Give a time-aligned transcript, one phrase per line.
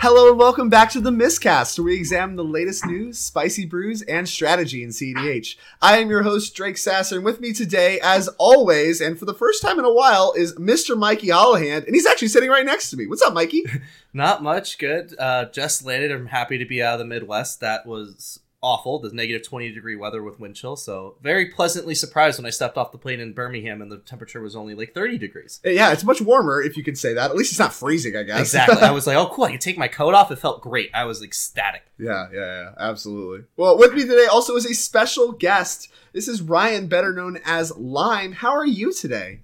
[0.00, 4.00] Hello and welcome back to the Miscast, where we examine the latest news, spicy brews,
[4.02, 5.56] and strategy in CDH.
[5.82, 9.34] I am your host, Drake Sasser, and with me today, as always, and for the
[9.34, 10.96] first time in a while, is Mr.
[10.96, 13.08] Mikey Hollowhand, and he's actually sitting right next to me.
[13.08, 13.64] What's up, Mikey?
[14.12, 14.78] Not much.
[14.78, 15.16] Good.
[15.18, 16.12] Uh, just landed.
[16.12, 17.58] I'm happy to be out of the Midwest.
[17.58, 18.98] That was awful.
[18.98, 20.76] The negative 20 degree weather with wind chill.
[20.76, 24.40] So very pleasantly surprised when I stepped off the plane in Birmingham and the temperature
[24.40, 25.60] was only like 30 degrees.
[25.64, 27.30] Uh, yeah, it's much warmer if you can say that.
[27.30, 28.40] At least it's not freezing, I guess.
[28.40, 28.78] Exactly.
[28.78, 29.44] I was like, oh, cool.
[29.44, 30.30] I can take my coat off.
[30.30, 30.90] It felt great.
[30.94, 31.82] I was ecstatic.
[31.98, 32.70] Yeah, yeah, yeah.
[32.78, 33.46] Absolutely.
[33.56, 35.88] Well, with me today also is a special guest.
[36.12, 38.32] This is Ryan, better known as Lime.
[38.32, 39.40] How are you today?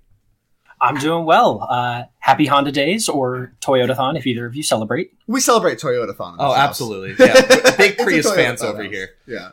[0.85, 1.67] I'm doing well.
[1.69, 5.13] Uh, happy Honda Days or Toyotathon if either of you celebrate.
[5.27, 6.37] We celebrate Toyotathon.
[6.39, 7.15] Oh, absolutely.
[7.19, 8.93] Yeah, big Prius fans over house.
[8.93, 9.11] here.
[9.27, 9.51] Yeah.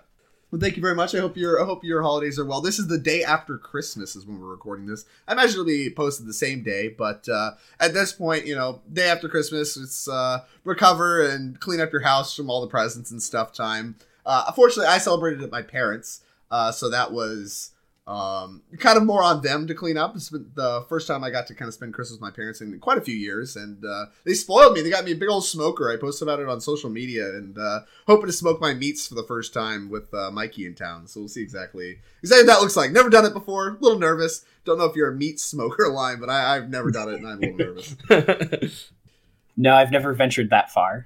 [0.51, 1.15] Well, thank you very much.
[1.15, 2.59] I hope your I hope your holidays are well.
[2.59, 5.05] This is the day after Christmas is when we're recording this.
[5.25, 8.81] I imagine it'll be posted the same day, but uh, at this point, you know,
[8.91, 13.11] day after Christmas, it's uh, recover and clean up your house from all the presents
[13.11, 13.95] and stuff time.
[14.25, 16.19] Uh, unfortunately, I celebrated at my parents,
[16.51, 17.71] uh, so that was
[18.07, 20.15] um, kind of more on them to clean up.
[20.15, 22.77] It's the first time I got to kind of spend Christmas with my parents in
[22.79, 24.81] quite a few years, and uh, they spoiled me.
[24.81, 25.91] They got me a big old smoker.
[25.91, 29.15] I posted about it on social media, and uh, hoping to smoke my meats for
[29.15, 31.07] the first time with uh, Mikey in town.
[31.07, 32.91] So we'll see exactly exactly what that looks like.
[32.91, 33.69] Never done it before.
[33.69, 34.45] A little nervous.
[34.65, 37.27] Don't know if you're a meat smoker Lime, but I, I've never done it, and
[37.27, 38.91] I'm a little nervous.
[39.57, 41.05] no, I've never ventured that far.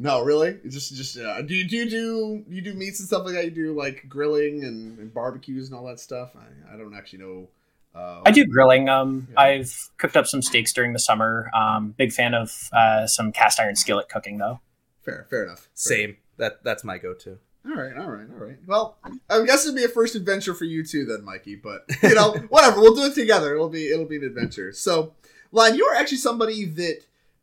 [0.00, 0.56] No, really?
[0.62, 3.34] It's just just uh, do you do you do you do meats and stuff like
[3.34, 3.44] that?
[3.46, 6.36] You do like grilling and, and barbecues and all that stuff.
[6.36, 7.48] I, I don't actually know.
[7.96, 8.88] Uh, I do grilling.
[8.88, 9.40] Um, yeah.
[9.40, 11.50] I've cooked up some steaks during the summer.
[11.52, 14.60] Um, big fan of uh, some cast iron skillet cooking though.
[15.02, 15.62] Fair, fair enough.
[15.62, 16.04] Fair Same.
[16.10, 16.18] Enough.
[16.36, 17.38] That that's my go-to.
[17.66, 18.56] All right, all right, all right.
[18.68, 21.56] Well, I guess it'd be a first adventure for you too, then, Mikey.
[21.56, 22.80] But you know, whatever.
[22.80, 23.52] We'll do it together.
[23.52, 24.72] It'll be it'll be an adventure.
[24.72, 25.14] So,
[25.50, 27.00] Lime, you are actually somebody that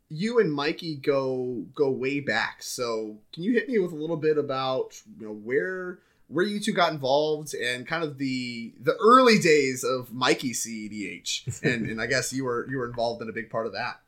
[0.10, 2.62] you and Mikey go go way back.
[2.62, 6.60] So can you hit me with a little bit about you know where where you
[6.60, 12.02] two got involved and kind of the the early days of Mikey CEDH and and
[12.02, 14.00] I guess you were you were involved in a big part of that.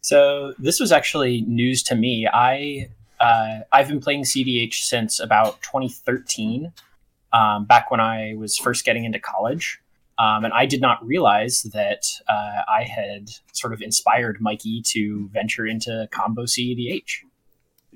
[0.00, 2.28] So this was actually news to me.
[2.30, 2.90] I
[3.20, 6.72] uh, I've been playing CDH since about 2013,
[7.32, 9.80] um, back when I was first getting into college.
[10.18, 15.28] Um, and I did not realize that uh, I had sort of inspired Mikey to
[15.32, 17.24] venture into combo CEDH.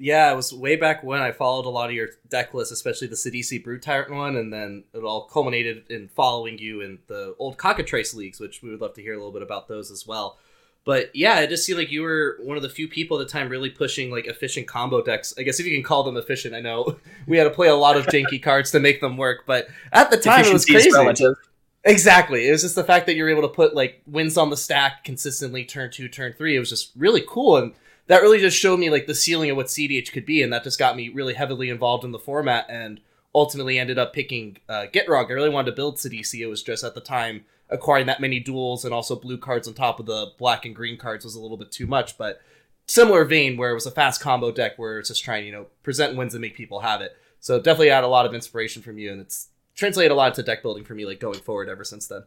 [0.01, 3.09] Yeah, it was way back when I followed a lot of your deck lists, especially
[3.09, 7.35] the Sidisi Brood Tyrant one, and then it all culminated in following you in the
[7.39, 10.07] old Cockatrice leagues, which we would love to hear a little bit about those as
[10.07, 10.39] well.
[10.85, 13.31] But yeah, it just seemed like you were one of the few people at the
[13.31, 15.35] time really pushing like efficient combo decks.
[15.37, 16.97] I guess if you can call them efficient, I know
[17.27, 20.11] we had to play a lot of janky cards to make them work, but at
[20.11, 20.91] the time it was crazy.
[20.93, 21.35] Relative.
[21.85, 22.49] Exactly.
[22.49, 25.05] It was just the fact that you're able to put like wins on the stack
[25.05, 26.57] consistently turn two, turn three.
[26.57, 27.57] It was just really cool.
[27.57, 27.73] And
[28.09, 30.43] that really just showed me like the ceiling of what CDH could be.
[30.43, 33.01] And that just got me really heavily involved in the format and
[33.35, 35.31] ultimately ended up picking uh, Gitrog.
[35.31, 36.41] I really wanted to build Sidisi.
[36.41, 39.75] It was just at the time acquiring that many duals and also blue cards on
[39.75, 42.19] top of the black and green cards was a little bit too much.
[42.19, 42.41] But
[42.87, 45.67] similar vein where it was a fast combo deck where it's just trying, you know,
[45.83, 47.17] present wins and make people have it.
[47.41, 49.13] So definitely had a lot of inspiration from you.
[49.13, 52.09] And it's translated a lot to deck building for me, like going forward ever since
[52.09, 52.25] then.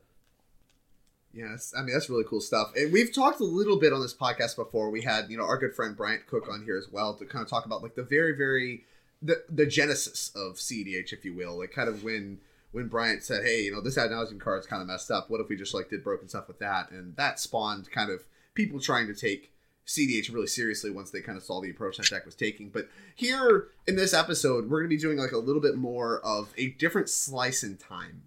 [1.33, 2.71] Yes, I mean that's really cool stuff.
[2.75, 4.89] And we've talked a little bit on this podcast before.
[4.89, 7.43] We had you know our good friend Bryant Cook on here as well to kind
[7.43, 8.83] of talk about like the very very
[9.21, 12.39] the the genesis of CDH, if you will, like kind of when
[12.71, 15.29] when Bryant said, "Hey, you know this ad card's kind of messed up.
[15.29, 18.23] What if we just like did broken stuff with that?" And that spawned kind of
[18.53, 19.51] people trying to take
[19.87, 22.69] CDH really seriously once they kind of saw the approach that deck was taking.
[22.69, 26.19] But here in this episode, we're going to be doing like a little bit more
[26.19, 28.23] of a different slice in time.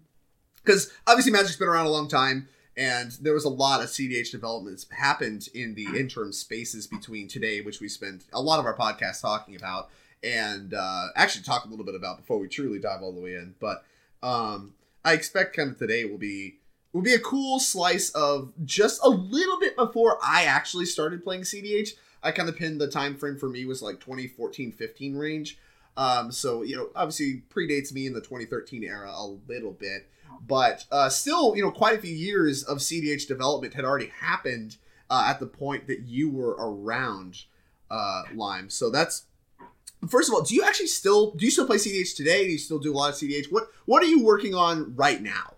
[0.63, 4.31] Because obviously Magic's been around a long time, and there was a lot of CDH
[4.31, 8.75] developments happened in the interim spaces between today, which we spent a lot of our
[8.75, 9.89] podcast talking about,
[10.23, 13.35] and uh, actually talk a little bit about before we truly dive all the way
[13.35, 13.55] in.
[13.59, 13.85] But
[14.21, 14.73] um,
[15.05, 16.57] I expect kind of today will be
[16.95, 21.41] would be a cool slice of just a little bit before I actually started playing
[21.41, 21.89] CDH.
[22.23, 25.57] I kind of pinned the time frame for me was like 2014 15 range.
[25.97, 30.09] Um, so, you know, obviously predates me in the 2013 era a little bit,
[30.47, 34.77] but uh, still, you know, quite a few years of CDH development had already happened
[35.09, 37.43] uh, at the point that you were around
[37.91, 38.69] uh, Lime.
[38.69, 39.25] So that's
[40.09, 42.45] first of all, do you actually still do you still play CDH today?
[42.45, 43.51] Do you still do a lot of CDH?
[43.51, 45.54] What what are you working on right now?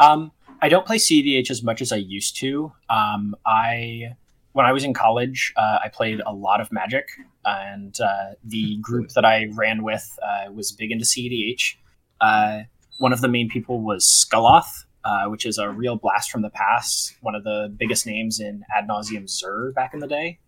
[0.00, 0.32] Um,
[0.62, 2.72] I don't play CDH as much as I used to.
[2.88, 4.16] Um, I
[4.52, 7.06] when I was in college, uh, I played a lot of Magic,
[7.44, 11.76] and uh, the group that I ran with uh, was big into CDH.
[12.20, 12.62] Uh,
[12.98, 16.50] one of the main people was Skuloth, uh, which is a real blast from the
[16.50, 20.38] past, one of the biggest names in Ad Nauseam Zur back in the day.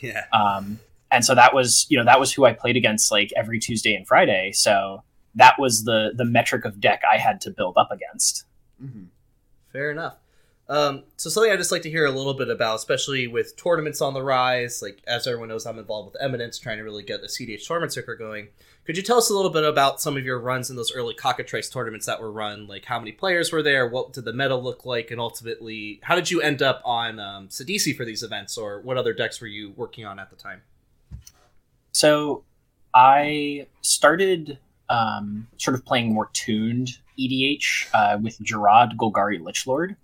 [0.00, 0.24] Yeah.
[0.32, 3.58] Um, and so that was you know that was who I played against like every
[3.60, 4.52] Tuesday and Friday.
[4.52, 5.04] So
[5.36, 8.44] that was the the metric of deck I had to build up against.
[8.82, 9.04] Mm-hmm.
[9.72, 10.16] Fair enough.
[10.68, 14.00] Um, so something I'd just like to hear a little bit about, especially with tournaments
[14.00, 14.82] on the rise.
[14.82, 17.92] Like as everyone knows, I'm involved with Eminence, trying to really get the CDH tournament
[17.92, 18.48] circuit going.
[18.84, 21.14] Could you tell us a little bit about some of your runs in those early
[21.14, 22.66] Cockatrice tournaments that were run?
[22.66, 23.88] Like how many players were there?
[23.88, 25.10] What did the meta look like?
[25.10, 28.58] And ultimately, how did you end up on um, Sidisi for these events?
[28.58, 30.62] Or what other decks were you working on at the time?
[31.92, 32.44] So
[32.92, 34.58] I started
[34.88, 39.96] um, sort of playing more tuned EDH uh, with Jarad Golgari Lich Lord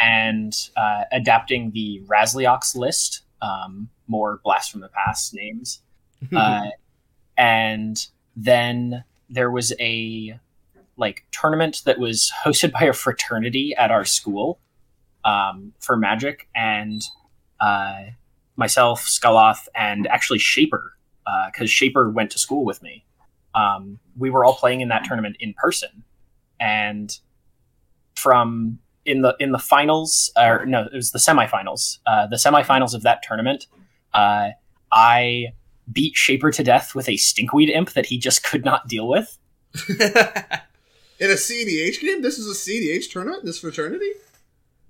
[0.00, 5.82] and uh, adapting the Razliox list, um, more Blast from the Past names.
[6.36, 6.70] Uh,
[7.36, 10.36] and then there was a
[10.96, 14.58] like tournament that was hosted by a fraternity at our school
[15.24, 17.02] um, for Magic, and
[17.60, 18.06] uh,
[18.56, 20.96] myself, Skuloth, and actually Shaper,
[21.46, 23.04] because uh, Shaper went to school with me.
[23.54, 26.02] Um, we were all playing in that tournament in person,
[26.60, 27.18] and
[28.14, 31.98] from in the in the finals, or no, it was the semifinals.
[32.06, 33.66] Uh, the semifinals of that tournament,
[34.14, 34.50] uh,
[34.92, 35.52] I
[35.90, 39.38] beat Shaper to death with a stinkweed imp that he just could not deal with.
[39.88, 43.44] in a CDH game, this is a CDH tournament.
[43.44, 44.10] This fraternity.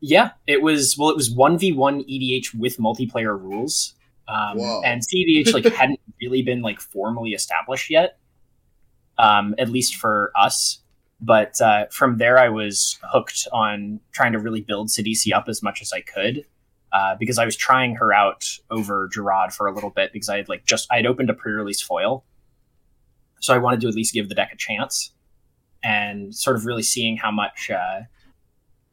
[0.01, 0.97] Yeah, it was.
[0.99, 3.95] Well, it was one v one EDH with multiplayer rules,
[4.29, 8.19] um, and CDH like hadn't really been like formally established yet,
[9.19, 10.81] um, at least for us.
[11.21, 15.63] But uh, from there, I was hooked on trying to really build Sidisi up as
[15.63, 16.45] much as I could.
[16.91, 20.39] Uh, because I was trying her out over Jarad for a little bit because I
[20.39, 22.25] had like just I had opened a pre-release foil,
[23.41, 25.13] so I wanted to at least give the deck a chance,
[25.83, 28.01] and sort of really seeing how much uh,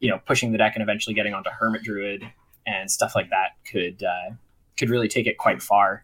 [0.01, 2.30] you know pushing the deck and eventually getting onto Hermit Druid
[2.68, 4.33] and stuff like that could uh,
[4.77, 6.04] could really take it quite far.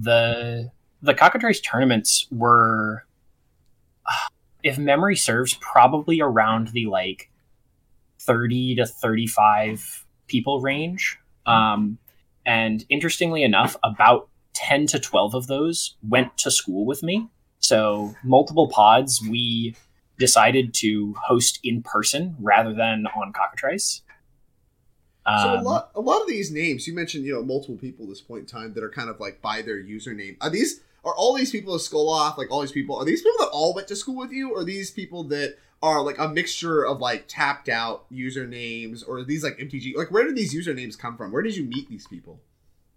[0.00, 3.04] The the Cockatrice tournaments were
[4.62, 7.30] if memory serves, probably around the like
[8.20, 11.18] 30 to 35 people range.
[11.46, 11.98] Um,
[12.46, 17.28] and interestingly enough, about 10 to 12 of those went to school with me.
[17.58, 19.76] So, multiple pods we
[20.18, 24.02] decided to host in person rather than on Cockatrice.
[25.26, 27.76] Um, so a um, lot, a lot of these names you mentioned, you know, multiple
[27.76, 30.36] people at this point in time that are kind of like by their username.
[30.40, 32.38] Are these are all these people a skull off?
[32.38, 34.64] Like all these people are these people that all went to school with you, or
[34.64, 39.58] these people that are like a mixture of like tapped out usernames, or these like
[39.58, 39.96] MTG?
[39.96, 41.32] Like where did these usernames come from?
[41.32, 42.40] Where did you meet these people?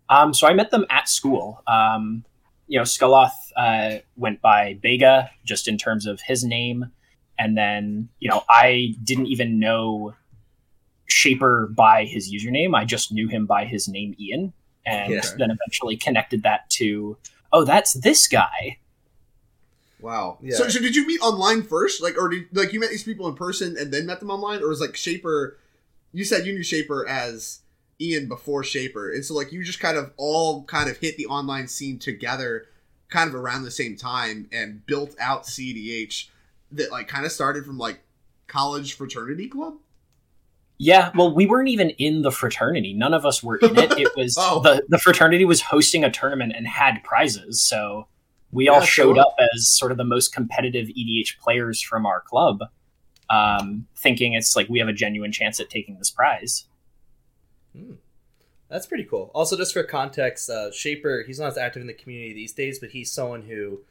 [0.09, 1.63] Um, so I met them at school.
[1.65, 2.25] Um,
[2.67, 6.91] you know, Skuloth uh, went by Bega just in terms of his name,
[7.38, 10.15] and then you know I didn't even know
[11.05, 12.75] Shaper by his username.
[12.75, 14.53] I just knew him by his name Ian,
[14.85, 15.21] and yeah.
[15.38, 17.17] then eventually connected that to
[17.53, 18.79] oh, that's this guy.
[20.01, 20.39] Wow.
[20.41, 20.57] Yeah.
[20.57, 23.29] So, so did you meet online first, like, or did like you met these people
[23.29, 25.57] in person and then met them online, or was like Shaper?
[26.11, 27.61] You said you knew Shaper as
[28.01, 31.27] Ian before Shaper, and so like you just kind of all kind of hit the
[31.27, 32.65] online scene together,
[33.10, 36.27] kind of around the same time, and built out CDH
[36.74, 38.01] that like kind of started from like
[38.48, 39.75] college fraternity club.
[40.83, 42.93] Yeah, well, we weren't even in the fraternity.
[42.93, 43.93] None of us were in it.
[43.97, 44.61] It was oh.
[44.61, 48.07] the the fraternity was hosting a tournament and had prizes, so
[48.51, 52.19] we yeah, all showed up as sort of the most competitive EDH players from our
[52.19, 52.63] club,
[53.29, 56.65] um, thinking it's like we have a genuine chance at taking this prize.
[57.71, 57.93] Hmm.
[58.69, 59.31] That's pretty cool.
[59.33, 62.79] Also, just for context, uh, Shaper he's not as active in the community these days,
[62.79, 63.83] but he's someone who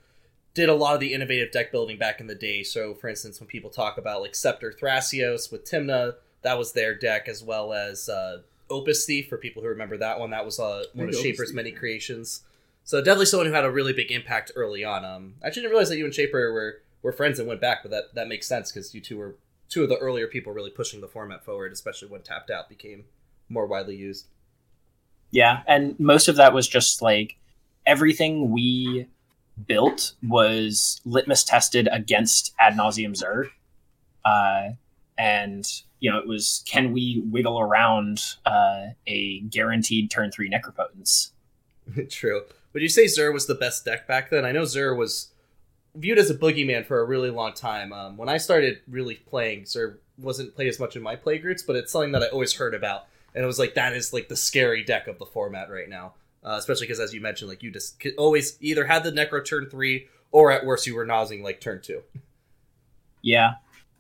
[0.53, 2.63] did a lot of the innovative deck building back in the day.
[2.63, 6.95] So, for instance, when people talk about like Scepter Thrasios with Tymna that was their
[6.95, 8.39] deck, as well as uh,
[8.71, 10.31] Opus Thief for people who remember that one.
[10.31, 11.57] That was uh, one of Shaper's Thief.
[11.57, 12.43] many creations.
[12.85, 15.05] So definitely someone who had a really big impact early on.
[15.05, 17.79] Um, I actually didn't realize that you and Shaper were were friends and went back,
[17.83, 19.37] but that that makes sense because you two were
[19.69, 23.05] two of the earlier people really pushing the format forward, especially when Tapped Out became
[23.49, 24.27] more widely used.
[25.31, 27.37] Yeah, and most of that was just like
[27.87, 29.07] everything we
[29.67, 33.51] built was litmus tested against ad nauseam Zur.
[34.25, 34.71] Uh,
[35.23, 41.31] and you know, it was can we wiggle around uh, a guaranteed turn three necropotence?
[42.11, 42.43] True.
[42.73, 44.45] Would you say Zur was the best deck back then?
[44.45, 45.29] I know Zur was
[45.95, 47.93] viewed as a boogeyman for a really long time.
[47.93, 51.63] Um, when I started really playing, Zur wasn't played as much in my play groups,
[51.63, 54.29] but it's something that I always heard about, and it was like that is like
[54.29, 56.15] the scary deck of the format right now.
[56.45, 59.71] Uh, especially because, as you mentioned, like you just always either had the Necro turn
[59.71, 62.03] three, or at worst you were nosing like turn two.
[63.23, 63.53] Yeah,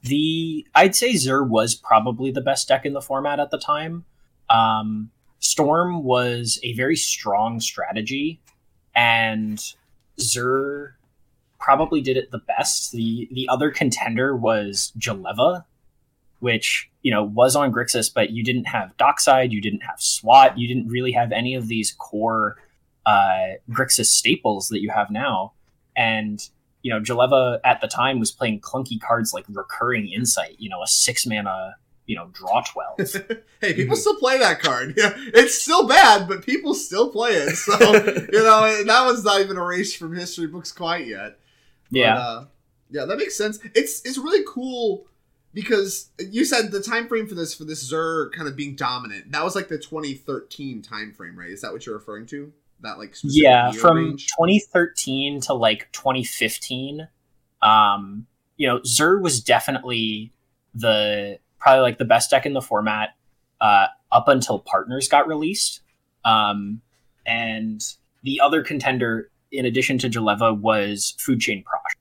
[0.02, 4.04] the I'd say Zur was probably the best deck in the format at the time.
[4.50, 8.40] Um, Storm was a very strong strategy,
[8.94, 9.62] and
[10.20, 10.96] Zur
[11.58, 12.92] probably did it the best.
[12.92, 15.64] The the other contender was Jeleva,
[16.40, 20.58] which you know was on Grixis, but you didn't have Dockside, you didn't have SWAT,
[20.58, 22.56] you didn't really have any of these core
[23.06, 25.52] uh, Grixis staples that you have now.
[25.96, 26.48] And
[26.82, 30.82] you know, Jeleva at the time was playing clunky cards like Recurring Insight, you know,
[30.82, 32.98] a six mana, you know, draw twelve.
[33.60, 34.94] hey, people still play that card.
[34.98, 37.56] Yeah, it's still bad, but people still play it.
[37.56, 41.38] So you know, that one's not even erased from history books quite yet.
[41.90, 42.44] But, yeah, uh,
[42.90, 43.58] yeah, that makes sense.
[43.74, 45.06] It's it's really cool
[45.54, 49.32] because you said the time frame for this for this Zur kind of being dominant.
[49.32, 51.50] That was like the 2013 time frame, right?
[51.50, 52.52] Is that what you're referring to?
[52.82, 54.26] That like specific yeah, from range?
[54.26, 57.08] 2013 to like 2015.
[57.62, 60.32] Um, you know, Zur was definitely
[60.74, 63.10] the probably like the best deck in the format
[63.60, 65.80] uh, up until Partners got released.
[66.24, 66.80] Um,
[67.24, 67.82] and
[68.22, 71.96] the other contender, in addition to Jeleva was Food Chain Prosh.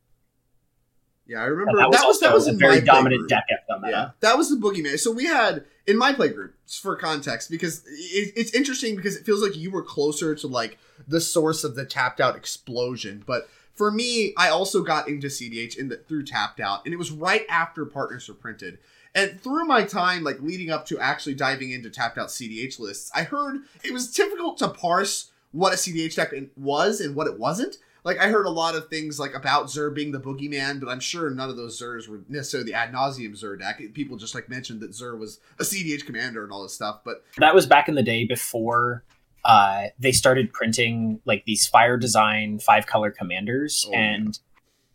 [1.27, 3.91] Yeah, I remember And that was that was, a very dominant deck at the meta.
[3.91, 4.99] Yeah, that was the boogeyman.
[4.99, 9.41] So we had in my playgroup for context because it, it's interesting because it feels
[9.41, 13.23] like you were closer to like the source of the tapped out explosion.
[13.25, 16.97] But for me, I also got into CDH in the through tapped out, and it
[16.97, 18.77] was right after partners were printed.
[19.13, 23.11] And through my time, like leading up to actually diving into tapped out CDH lists,
[23.13, 27.37] I heard it was difficult to parse what a CDH deck was and what it
[27.37, 27.77] wasn't.
[28.03, 30.99] Like I heard a lot of things like about Zur being the boogeyman, but I'm
[30.99, 33.79] sure none of those Zurs were necessarily the ad nauseam Zur deck.
[33.93, 37.01] People just like mentioned that Zur was a CDH commander and all this stuff.
[37.05, 39.03] But That was back in the day before
[39.45, 43.99] uh, they started printing like these fire design five color commanders, Oh, yeah.
[43.99, 44.39] and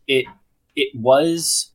[0.07, 0.25] it
[0.75, 1.71] it was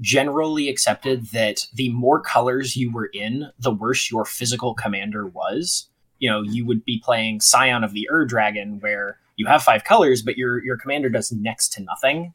[0.00, 5.88] generally accepted that the more colors you were in, the worse your physical commander was.
[6.18, 9.84] You know, you would be playing Scion of the Ur Dragon, where you have five
[9.84, 12.32] colors, but your your commander does next to nothing,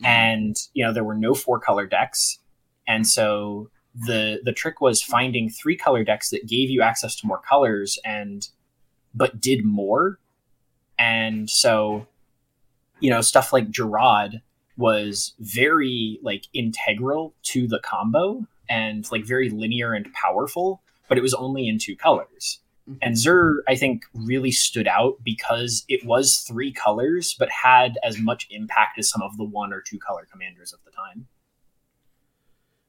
[0.00, 0.06] mm-hmm.
[0.06, 2.38] and you know there were no four color decks,
[2.86, 7.26] and so the the trick was finding three color decks that gave you access to
[7.26, 8.48] more colors and
[9.14, 10.18] but did more,
[10.98, 12.06] and so
[13.00, 14.42] you know stuff like Jarad
[14.76, 21.22] was very like integral to the combo and like very linear and powerful, but it
[21.22, 22.60] was only in two colors.
[22.88, 22.98] Mm-hmm.
[23.02, 28.18] And Zur, I think, really stood out because it was three colors, but had as
[28.18, 31.28] much impact as some of the one or two color commanders of the time.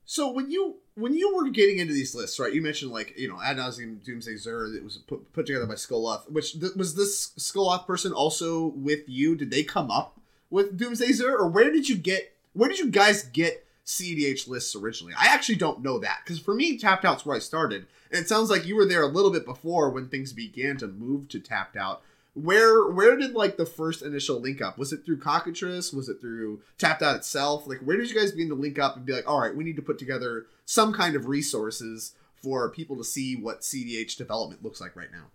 [0.06, 2.54] so when you when you were getting into these lists, right?
[2.54, 5.76] You mentioned like you know ad nauseam Doomsday Zur that was put, put together by
[5.76, 6.30] Skoloth.
[6.30, 9.36] Which th- was this Skoloth person also with you?
[9.36, 12.34] Did they come up with Doomsday Zur, or where did you get?
[12.54, 15.14] Where did you guys get CDH lists originally?
[15.18, 18.30] I actually don't know that because for me, tapped out's where I started, and it
[18.30, 21.40] sounds like you were there a little bit before when things began to move to
[21.40, 22.04] tapped out.
[22.36, 24.78] Where where did like the first initial link up?
[24.78, 25.92] Was it through Cockatrice?
[25.92, 27.66] Was it through Tapped Out itself?
[27.66, 29.64] Like where did you guys begin to link up and be like, all right, we
[29.64, 34.64] need to put together some kind of resources for people to see what CDH development
[34.64, 35.26] looks like right now?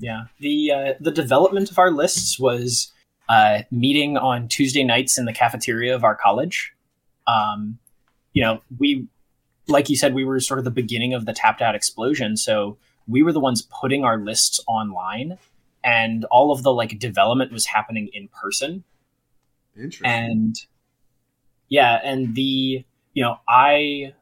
[0.00, 0.24] Yeah.
[0.40, 2.92] The uh, the development of our lists was
[3.28, 6.72] uh, meeting on Tuesday nights in the cafeteria of our college.
[7.28, 7.78] Um,
[8.32, 9.06] you know, we,
[9.68, 12.36] like you said, we were sort of the beginning of the tapped out explosion.
[12.36, 15.38] So we were the ones putting our lists online,
[15.84, 18.84] and all of the like development was happening in person.
[19.78, 20.06] Interesting.
[20.10, 20.56] and
[21.68, 24.12] yeah and the you know i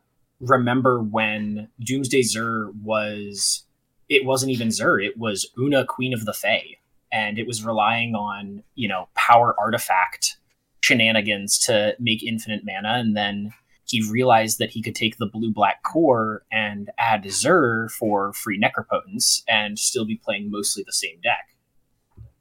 [0.40, 3.64] remember when doomsday zur was
[4.08, 6.76] it wasn't even zur it was Oona queen of the fae
[7.10, 10.36] and it was relying on you know power artifact
[10.80, 13.52] shenanigans to make infinite mana and then
[13.84, 18.60] he realized that he could take the blue black core and add zur for free
[18.60, 21.48] necropotence and still be playing mostly the same deck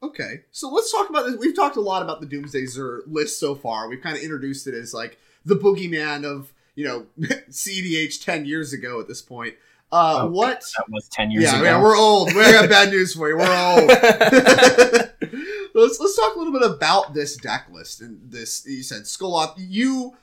[0.04, 1.36] Okay, so let's talk about this.
[1.38, 3.90] We've talked a lot about the Doomsday Zur list so far.
[3.90, 7.08] We've kind of introduced it as like the boogeyman of you know
[7.50, 9.56] CDH ten years ago at this point.
[9.92, 10.62] Uh, Oh, what?
[10.78, 12.28] that was 10 years Yeah, ago yeah, we're old.
[12.28, 13.38] We got bad news for you.
[13.38, 13.90] We're old.
[15.82, 18.66] let's let's talk a little bit about this deck list and this.
[18.66, 19.56] You said Skoloth.
[19.58, 20.16] You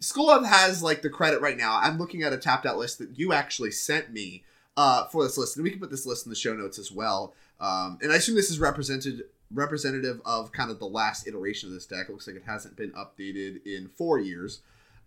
[0.00, 1.78] Skoloth has like the credit right now.
[1.82, 4.44] I'm looking at a tapped out list that you actually sent me
[4.76, 6.92] uh, for this list, and we can put this list in the show notes as
[6.92, 7.34] well.
[7.60, 9.22] Um, and I assume this is represented
[9.52, 12.08] representative of kind of the last iteration of this deck.
[12.08, 14.60] It looks like it hasn't been updated in four years.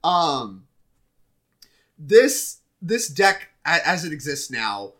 [0.03, 0.65] Um,
[1.97, 4.93] this this deck as it exists now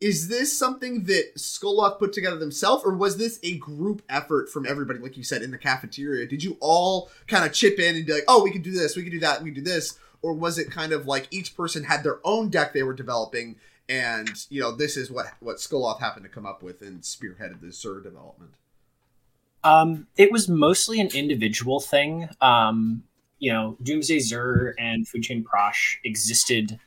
[0.00, 4.66] is this something that Skoloth put together themselves, or was this a group effort from
[4.66, 6.26] everybody, like you said, in the cafeteria?
[6.26, 8.96] Did you all kind of chip in and be like, "Oh, we can do this,
[8.96, 11.54] we can do that, we can do this," or was it kind of like each
[11.54, 13.56] person had their own deck they were developing,
[13.88, 17.60] and you know this is what what Skoloth happened to come up with and spearheaded
[17.60, 18.52] the Zur development.
[19.62, 22.30] Um, it was mostly an individual thing.
[22.40, 23.04] Um,
[23.38, 26.78] you know, Doomsday Zur and Food Chain Prosh existed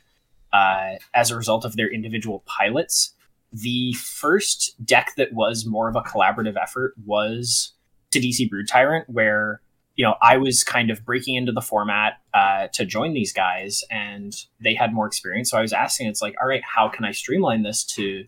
[0.54, 3.12] uh, as a result of their individual pilots.
[3.52, 7.72] The first deck that was more of a collaborative effort was
[8.12, 9.60] Sidisi Brood Tyrant, where
[9.96, 13.82] you know I was kind of breaking into the format uh, to join these guys,
[13.90, 15.50] and they had more experience.
[15.50, 18.24] So I was asking, it's like, all right, how can I streamline this to,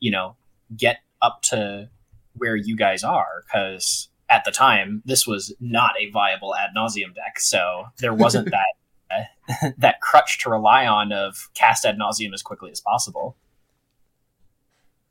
[0.00, 0.36] you know,
[0.74, 1.90] get up to
[2.34, 3.44] where you guys are?
[3.46, 8.50] Because at the time, this was not a viable ad nauseam deck, so there wasn't
[8.50, 8.74] that
[9.78, 13.36] that crutch to rely on of cast ad nauseam as quickly as possible.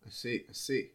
[0.05, 0.43] I see.
[0.49, 0.89] I see.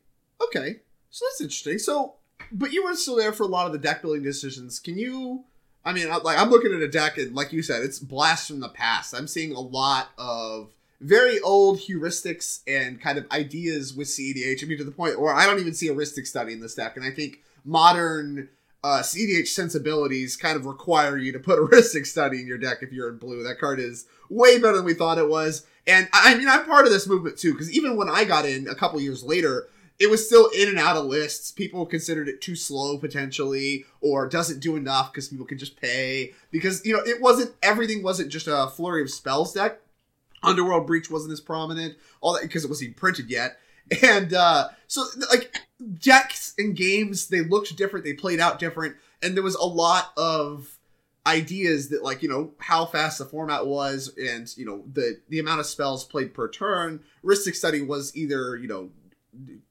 [0.44, 0.80] Okay,
[1.10, 1.78] so that's interesting.
[1.78, 2.14] So,
[2.50, 4.78] but you were still there for a lot of the deck building decisions.
[4.78, 5.44] Can you?
[5.84, 8.60] I mean, like I'm looking at a deck, and like you said, it's blast from
[8.60, 9.14] the past.
[9.14, 14.62] I'm seeing a lot of very old heuristics and kind of ideas with CEDH.
[14.62, 16.74] I mean, to the point where I don't even see a Rhystic Study in this
[16.74, 18.48] deck, and I think modern
[18.84, 22.78] uh, CDH sensibilities kind of require you to put a Rhystic Study in your deck
[22.82, 23.42] if you're in blue.
[23.42, 25.66] That card is way better than we thought it was.
[25.86, 28.68] And I mean, I'm part of this movement too, because even when I got in
[28.68, 31.52] a couple years later, it was still in and out of lists.
[31.52, 36.32] People considered it too slow potentially, or doesn't do enough because people can just pay.
[36.50, 39.78] Because, you know, it wasn't, everything wasn't just a flurry of spells deck.
[40.42, 43.58] Underworld Breach wasn't as prominent, all that because it wasn't printed yet.
[44.02, 45.54] And uh, so, like,
[45.98, 50.12] decks and games, they looked different, they played out different, and there was a lot
[50.16, 50.78] of
[51.26, 55.38] ideas that like you know how fast the format was and you know the the
[55.38, 57.00] amount of spells played per turn.
[57.24, 58.90] Rhystic study was either you know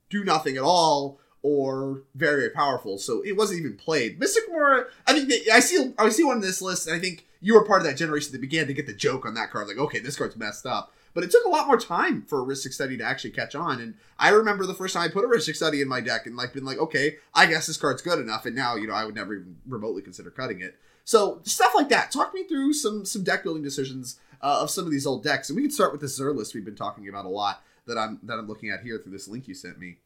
[0.09, 4.19] do nothing at all or very very powerful so it wasn't even played.
[4.19, 7.25] Mystic Remora i think i see i see one in this list and i think
[7.41, 9.67] you were part of that generation that began to get the joke on that card
[9.67, 12.45] like okay this card's messed up but it took a lot more time for a
[12.45, 13.81] Rhystic Study to actually catch on.
[13.81, 16.35] And I remember the first time I put a Rhystic Study in my deck and
[16.35, 18.45] like been like, okay, I guess this card's good enough.
[18.45, 20.77] And now, you know, I would never even remotely consider cutting it.
[21.03, 22.11] So stuff like that.
[22.11, 25.49] Talk me through some some deck building decisions uh, of some of these old decks,
[25.49, 27.97] and we can start with this Zur list we've been talking about a lot that
[27.97, 29.97] I'm that I'm looking at here through this link you sent me.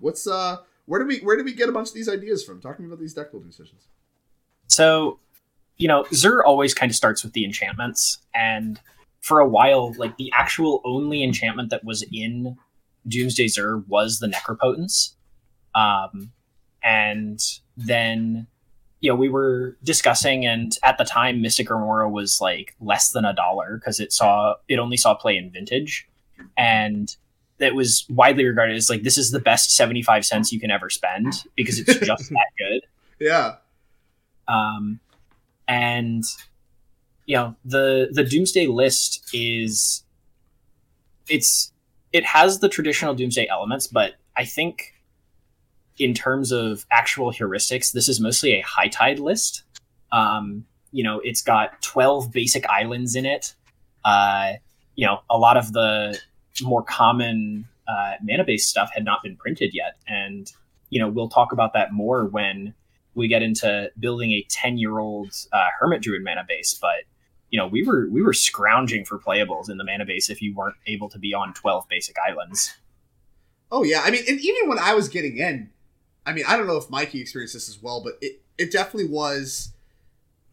[0.00, 2.60] What's uh where do we where do we get a bunch of these ideas from?
[2.60, 3.88] Talking about these deck building decisions.
[4.66, 5.18] So,
[5.76, 8.80] you know, Zur always kind of starts with the enchantments, and
[9.22, 12.56] for a while, like the actual only enchantment that was in
[13.06, 15.14] Doomsday Zur was the Necropotence.
[15.74, 16.32] Um,
[16.82, 17.40] and
[17.76, 18.48] then,
[19.00, 23.24] you know, we were discussing, and at the time, Mystic Remora was like less than
[23.24, 26.08] a dollar because it saw it only saw play in Vintage,
[26.56, 27.14] and
[27.60, 30.70] it was widely regarded as like this is the best seventy five cents you can
[30.70, 32.82] ever spend because it's just that good.
[33.20, 33.54] Yeah.
[34.48, 34.98] Um,
[35.68, 36.24] and
[37.26, 40.04] you know the the doomsday list is
[41.28, 41.72] it's
[42.12, 44.92] it has the traditional doomsday elements but i think
[45.98, 49.62] in terms of actual heuristics this is mostly a high tide list.
[50.10, 53.54] Um you know it's got 12 basic islands in it.
[54.04, 54.54] Uh
[54.94, 56.18] you know a lot of the
[56.62, 59.96] more common uh, mana based stuff had not been printed yet.
[60.06, 60.50] And
[60.90, 62.74] you know we'll talk about that more when
[63.14, 67.04] we get into building a 10 year old uh, hermit druid mana base but
[67.52, 70.52] you know we were we were scrounging for playables in the mana base if you
[70.54, 72.74] weren't able to be on 12 basic islands
[73.74, 75.70] Oh yeah, I mean, and even when I was getting in,
[76.26, 79.08] I mean, I don't know if Mikey experienced this as well, but it it definitely
[79.08, 79.72] was.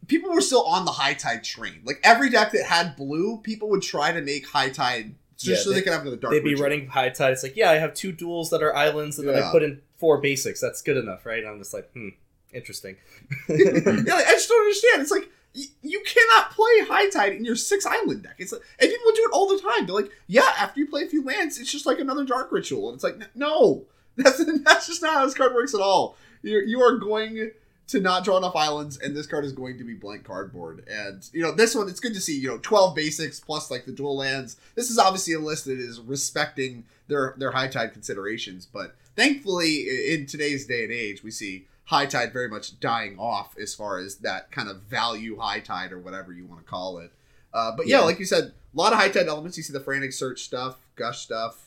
[0.06, 1.82] People were still on the high tide train.
[1.84, 5.56] Like every deck that had blue, people would try to make high tide just Yeah,
[5.56, 6.32] so they, they- could have another dark.
[6.32, 6.62] They'd be ritual.
[6.64, 7.32] running high tide.
[7.34, 9.82] It's like, yeah, I have two duals that are islands, and then I put in
[9.98, 10.58] four basics.
[10.62, 11.40] That's good enough, right?
[11.40, 12.08] And I'm just like, hmm,
[12.54, 12.96] interesting.
[13.50, 15.02] yeah, like, I just don't understand.
[15.02, 18.36] It's like y- you cannot play high tide in your six island deck.
[18.38, 19.86] It's like, and people do it all the time.
[19.86, 22.88] They're like, yeah, after you play a few lands, it's just like another dark ritual,
[22.88, 23.84] and it's like, no,
[24.16, 26.16] that's that's just not how this card works at all.
[26.42, 27.50] You you are going
[27.88, 30.86] to not draw enough islands, and this card is going to be blank cardboard.
[30.88, 32.38] And you know this one, it's good to see.
[32.38, 34.56] You know, twelve basics plus like the dual lands.
[34.76, 40.12] This is obviously a list that is respecting their their high tide considerations, but thankfully
[40.12, 43.98] in today's day and age, we see high tide very much dying off as far
[43.98, 47.10] as that kind of value high tide or whatever you want to call it.
[47.52, 48.04] Uh, but yeah, Yeah.
[48.04, 49.56] like you said, a lot of high tide elements.
[49.56, 51.66] You see the frantic search stuff, gush stuff.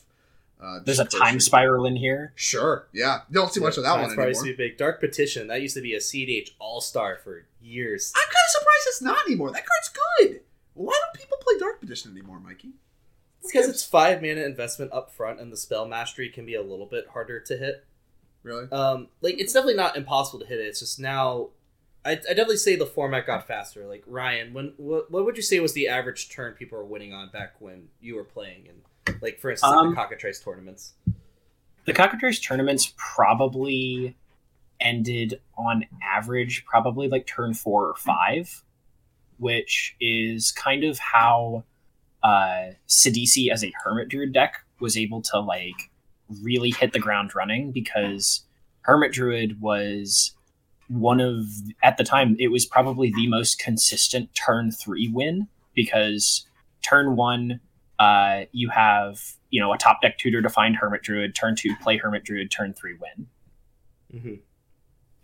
[0.58, 3.22] Uh, there's a time first- spiral in here Sure, yeah.
[3.30, 4.28] Don't see much of that one Spiral anymore.
[4.28, 4.78] used to be big.
[4.78, 8.12] Dark Petition that used to be a CDH All Star for years.
[8.16, 9.50] I'm kind of surprised it's not anymore.
[9.50, 9.90] That card's
[10.30, 10.40] good.
[10.72, 12.70] Why don't people play Dark Petition anymore, Mikey?
[13.42, 16.62] It's because it's five mana investment up front, and the spell mastery can be a
[16.62, 17.84] little bit harder to hit.
[18.44, 18.70] Really?
[18.70, 20.66] Um, like it's definitely not impossible to hit it.
[20.66, 21.48] It's just now,
[22.04, 23.86] I I definitely say the format got faster.
[23.86, 27.12] Like Ryan, when what, what would you say was the average turn people were winning
[27.12, 28.68] on back when you were playing?
[28.68, 30.92] And Like for instance, like Um, the Cockatrice tournaments.
[31.86, 34.16] The Cockatrice tournaments probably
[34.80, 38.62] ended on average, probably like turn four or five,
[39.38, 41.64] which is kind of how
[42.22, 45.90] uh, Sidisi as a Hermit Druid deck was able to like
[46.42, 48.44] really hit the ground running because
[48.82, 50.32] Hermit Druid was
[50.88, 51.46] one of
[51.82, 56.46] at the time it was probably the most consistent turn three win because
[56.82, 57.60] turn one
[57.98, 61.74] uh, you have you know a top deck tutor to find Hermit Druid, turn two
[61.82, 64.34] play Hermit Druid, turn three win, hmm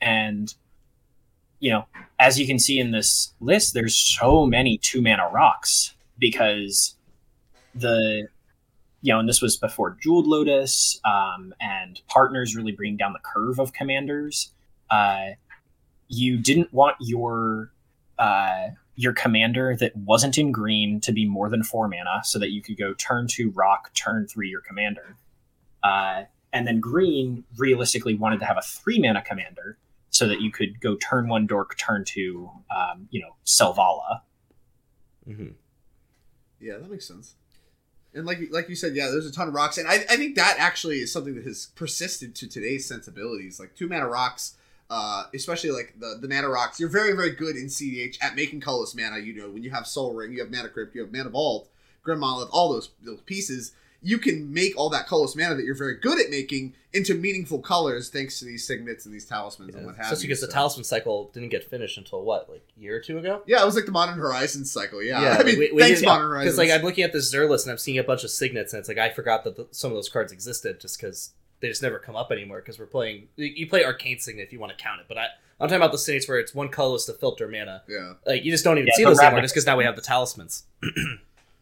[0.01, 0.55] and
[1.59, 1.85] you know
[2.19, 6.95] as you can see in this list, there's so many two mana rocks because
[7.75, 8.29] the
[9.03, 13.21] you know and this was before Jeweled Lotus um, and partners really bringing down the
[13.21, 14.53] curve of commanders.
[14.91, 15.31] Uh,
[16.09, 17.73] you didn't want your
[18.19, 22.51] uh, your commander that wasn't in green to be more than four mana so that
[22.51, 25.17] you could go turn two rock, turn three your commander.
[25.83, 29.79] Uh, and then green realistically wanted to have a three mana commander
[30.11, 34.21] so that you could go turn one dork, turn two, um, you know, Selvala.
[35.25, 35.49] hmm
[36.61, 37.37] Yeah, that makes sense.
[38.15, 40.35] And like like you said, yeah, there's a ton of rocks, and I, I think
[40.35, 43.61] that actually is something that has persisted to today's sensibilities.
[43.61, 44.55] Like two mana rocks,
[44.89, 48.61] uh, especially like the the mana rocks, you're very very good in CDH at making
[48.61, 49.19] colorless mana.
[49.19, 51.69] You know, when you have Sol Ring, you have Mana Crypt, you have Mana Vault,
[52.03, 53.73] Grim Monolith, all those those pieces.
[54.03, 57.59] You can make all that colorless mana that you're very good at making into meaningful
[57.61, 60.29] colors thanks to these signets and these talismans and what have Especially you.
[60.29, 63.43] because the talisman cycle didn't get finished until what, like a year or two ago?
[63.47, 65.03] Yeah, it was like the Modern Horizons cycle.
[65.03, 66.57] Yeah, I mean, we- we thanks did- Modern Horizons.
[66.57, 68.73] Because like I'm looking at this Zur list and I'm seeing a bunch of signets,
[68.73, 71.69] and it's like I forgot that the, some of those cards existed just because they
[71.69, 72.61] just never come up anymore.
[72.61, 75.19] Because we're playing, you- you play Arcane Signet if you want to count it, but
[75.19, 75.27] I,
[75.61, 77.83] I'm talking about the signets where it's one colorless to filter mana.
[77.87, 78.15] yeah.
[78.27, 80.01] Like you just don't even Yeah, see those anymore just because now we have the
[80.03, 80.65] talismans.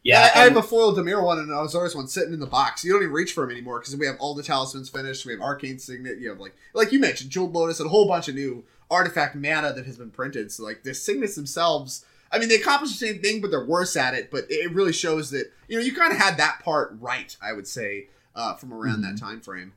[0.05, 2.47] Yeah, I, I have a foil Dimir one and an Azorius one sitting in the
[2.47, 2.85] box.
[2.85, 5.27] You don't even reach for them anymore because we have all the talismans finished.
[5.27, 6.19] We have Arcane Signet.
[6.19, 9.35] You have like like you mentioned, Jeweled Lotus, and a whole bunch of new artifact
[9.35, 10.51] mana that has been printed.
[10.53, 13.97] So like the signets themselves, I mean, they accomplish the same thing, but they're worse
[13.97, 14.31] at it.
[14.31, 17.37] But it really shows that you know you kind of had that part right.
[17.43, 19.73] I would say uh, from around that time frame.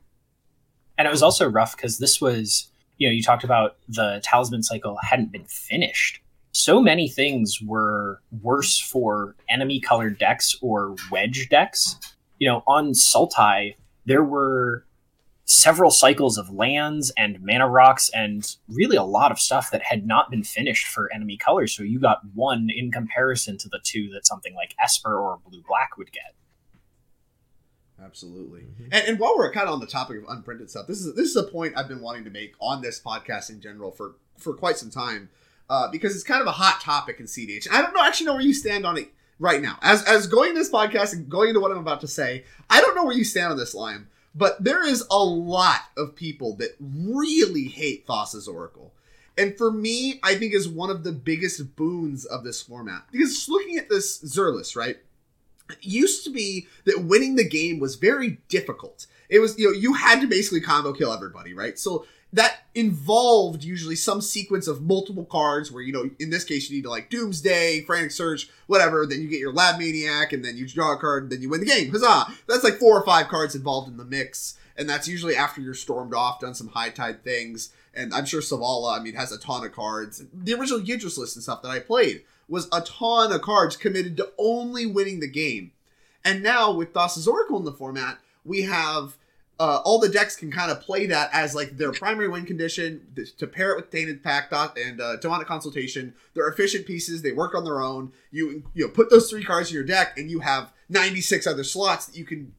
[0.96, 4.62] and it was also rough because this was you know you talked about the talisman
[4.62, 6.20] cycle hadn't been finished
[6.52, 11.98] so many things were worse for enemy colored decks or wedge decks
[12.38, 14.84] you know on sultai there were
[15.44, 20.06] several cycles of lands and mana rocks and really a lot of stuff that had
[20.06, 24.10] not been finished for enemy colors so you got one in comparison to the two
[24.10, 26.34] that something like esper or blue black would get
[28.04, 28.62] Absolutely.
[28.62, 28.88] Mhm.
[28.90, 31.28] And, and while we're kind of on the topic of unprinted stuff, this is this
[31.28, 34.54] is a point I've been wanting to make on this podcast in general for for
[34.54, 35.30] quite some time,
[35.72, 37.66] uh, because it's kind of a hot topic in CDH.
[37.72, 39.78] I don't know actually know where you stand on it right now.
[39.80, 42.82] As as going to this podcast and going into what I'm about to say, I
[42.82, 44.08] don't know where you stand on this, Lime.
[44.34, 48.92] But there is a lot of people that really hate Thassa's Oracle.
[49.38, 53.04] And for me, I think is one of the biggest boons of this format.
[53.10, 54.98] Because looking at this Zur list, right?
[55.70, 59.06] It used to be that winning the game was very difficult.
[59.30, 61.78] It was, you know, you had to basically combo kill everybody, right?
[61.78, 66.70] So that involved usually some sequence of multiple cards where, you know, in this case,
[66.70, 69.06] you need to like Doomsday, Frantic Search, whatever.
[69.06, 71.50] Then you get your Lab Maniac, and then you draw a card, and then you
[71.50, 71.90] win the game.
[71.90, 72.32] Huzzah!
[72.48, 74.58] That's like four or five cards involved in the mix.
[74.76, 77.70] And that's usually after you're stormed off, done some high tide things.
[77.94, 80.24] And I'm sure Selvala, I mean, has a ton of cards.
[80.32, 84.16] The original Yidris list and stuff that I played was a ton of cards committed
[84.16, 85.72] to only winning the game.
[86.24, 89.16] And now with Thassa's Oracle in the format, we have
[89.62, 93.00] uh, all the decks can kind of play that as like their primary win condition
[93.38, 96.14] to pair it with Tainted Pact and uh, Demonic Consultation.
[96.34, 98.12] They're efficient pieces; they work on their own.
[98.32, 101.46] You you know put those three cards in your deck, and you have ninety six
[101.46, 102.52] other slots that you can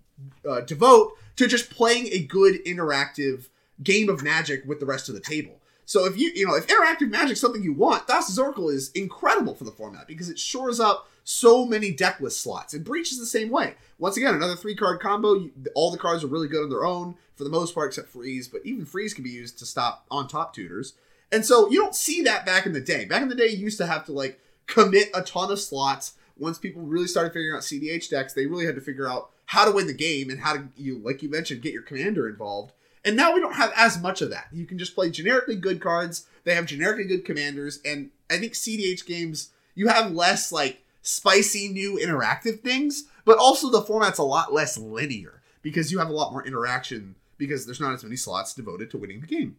[0.50, 3.50] uh, devote to just playing a good interactive
[3.84, 5.60] game of Magic with the rest of the table.
[5.86, 9.56] So if you you know if interactive Magic something you want, Thassa's Oracle is incredible
[9.56, 12.74] for the format because it shores up so many deck list slots.
[12.74, 13.76] And Breach is the same way.
[13.98, 15.36] Once again, another three card combo.
[15.36, 18.10] You, all the cards are really good on their own for the most part, except
[18.10, 18.48] Freeze.
[18.48, 20.94] But even Freeze can be used to stop on top tutors.
[21.32, 23.06] And so you don't see that back in the day.
[23.06, 26.14] Back in the day, you used to have to like commit a ton of slots.
[26.38, 29.66] Once people really started figuring out CDH decks, they really had to figure out how
[29.66, 32.74] to win the game and how to you like you mentioned get your commander involved.
[33.06, 34.48] And now we don't have as much of that.
[34.52, 36.26] You can just play generically good cards.
[36.46, 41.68] They have generically good commanders, and I think CDH games you have less like spicy
[41.68, 46.14] new interactive things, but also the format's a lot less linear because you have a
[46.14, 49.58] lot more interaction because there's not as many slots devoted to winning the game.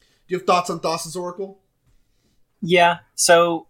[0.00, 1.58] Do you have thoughts on Thassa's Oracle?
[2.60, 2.98] Yeah.
[3.14, 3.66] So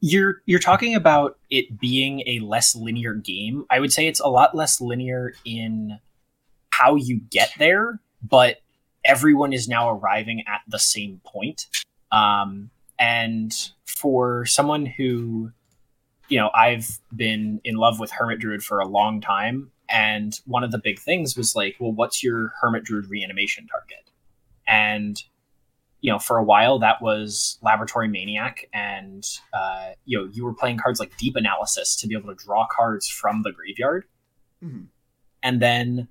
[0.00, 3.64] you're you're talking about it being a less linear game.
[3.70, 5.98] I would say it's a lot less linear in
[6.78, 8.58] how you get there, but
[9.04, 11.66] everyone is now arriving at the same point.
[12.12, 13.52] Um, and
[13.86, 15.50] for someone who,
[16.28, 20.62] you know, I've been in love with Hermit Druid for a long time, and one
[20.62, 24.10] of the big things was like, well, what's your Hermit Druid reanimation target?
[24.66, 25.22] And
[26.00, 30.54] you know, for a while that was Laboratory Maniac, and uh, you know, you were
[30.54, 34.04] playing cards like Deep Analysis to be able to draw cards from the graveyard.
[34.62, 34.86] Mhm.
[35.42, 36.08] And then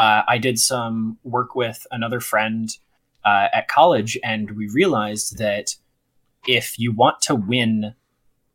[0.00, 2.74] uh, I did some work with another friend
[3.22, 5.74] uh, at college, and we realized that
[6.46, 7.94] if you want to win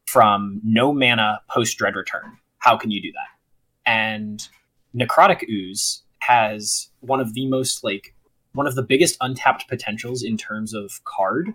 [0.05, 3.87] from no mana post Dread Return, how can you do that?
[3.87, 4.47] And
[4.97, 8.15] Necrotic Ooze has one of the most like
[8.53, 11.53] one of the biggest untapped potentials in terms of card,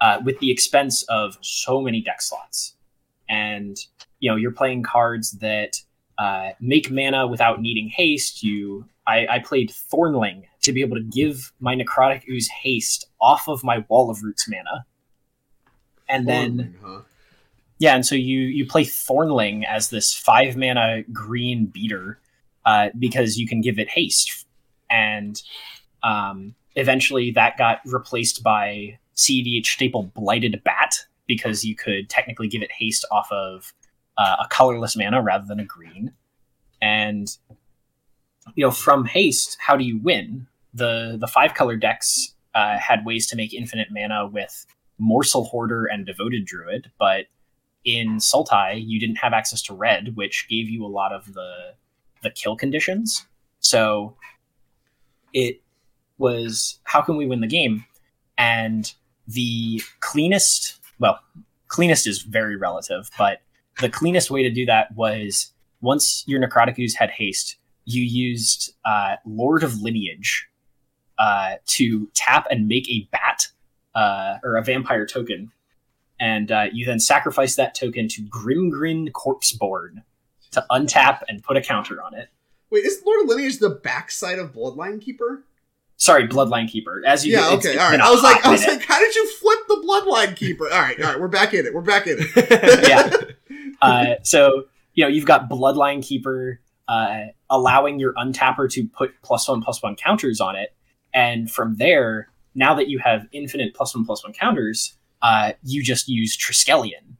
[0.00, 2.74] uh, with the expense of so many deck slots.
[3.28, 3.76] And
[4.18, 5.82] you know, you're playing cards that
[6.16, 8.42] uh, make mana without needing haste.
[8.42, 13.48] You, I, I played Thornling to be able to give my Necrotic Ooze haste off
[13.48, 14.84] of my Wall of Roots mana,
[16.08, 17.00] and then huh?
[17.78, 22.18] yeah, and so you you play Thornling as this five mana green beater
[22.64, 24.44] uh, because you can give it haste,
[24.90, 25.40] and
[26.02, 32.62] um, eventually that got replaced by CEDH staple Blighted Bat because you could technically give
[32.62, 33.72] it haste off of
[34.18, 36.12] uh, a colorless mana rather than a green,
[36.82, 37.36] and
[38.54, 40.46] you know from haste, how do you win?
[40.74, 44.66] The the five color decks uh, had ways to make infinite mana with
[45.00, 47.26] Morselhoarder and Devoted Druid, but
[47.84, 51.74] in Sultai, you didn't have access to red, which gave you a lot of the
[52.22, 53.26] the kill conditions.
[53.60, 54.16] So
[55.32, 55.62] it
[56.18, 57.84] was how can we win the game?
[58.38, 58.92] And
[59.28, 61.18] the cleanest, well,
[61.68, 63.40] cleanest is very relative, but
[63.80, 68.74] the cleanest way to do that was once your Necrotic Ooze had haste, you used
[68.84, 70.46] uh, Lord of Lineage
[71.18, 73.48] uh, to tap and make a bat
[73.94, 75.50] uh, or a vampire token
[76.18, 80.02] and uh, you then sacrifice that token to Grimgrin Corpseborn
[80.52, 82.28] to untap and put a counter on it.
[82.70, 85.44] Wait, is Lord of Lineage the backside of Bloodline Keeper?
[85.98, 87.02] Sorry, Bloodline Keeper.
[87.06, 88.00] As you yeah, okay, all right.
[88.00, 90.64] I was like, hot I was like, how did you flip the Bloodline Keeper?
[90.64, 91.74] All right, all right, we're back in it.
[91.74, 92.88] We're back in it.
[92.88, 93.10] yeah.
[93.82, 99.48] Uh, so you know you've got Bloodline Keeper uh, allowing your untapper to put plus
[99.48, 100.74] one plus one counters on it,
[101.12, 105.82] and from there, now that you have infinite plus one plus one counters, uh, you
[105.82, 107.16] just use Triskelion.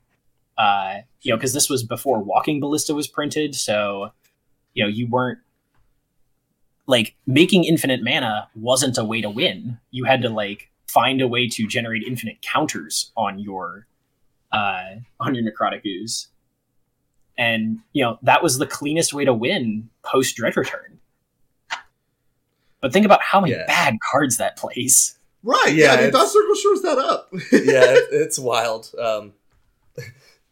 [0.58, 4.10] Uh, you know, because this was before Walking Ballista was printed, so
[4.74, 5.38] you know you weren't
[6.86, 9.78] like making infinite mana wasn't a way to win.
[9.90, 13.86] You had to like find a way to generate infinite counters on your
[14.52, 16.28] uh, on your necrotic ooze.
[17.38, 20.98] And you know that was the cleanest way to win post dread return.
[22.80, 23.66] But think about how many Yeah.
[23.66, 25.18] bad cards that plays.
[25.42, 27.28] right, Yeah, yeah, I mean, it's- Thoracle shows that up.
[27.32, 28.90] yeah, it, it's wild.
[28.98, 29.32] Um,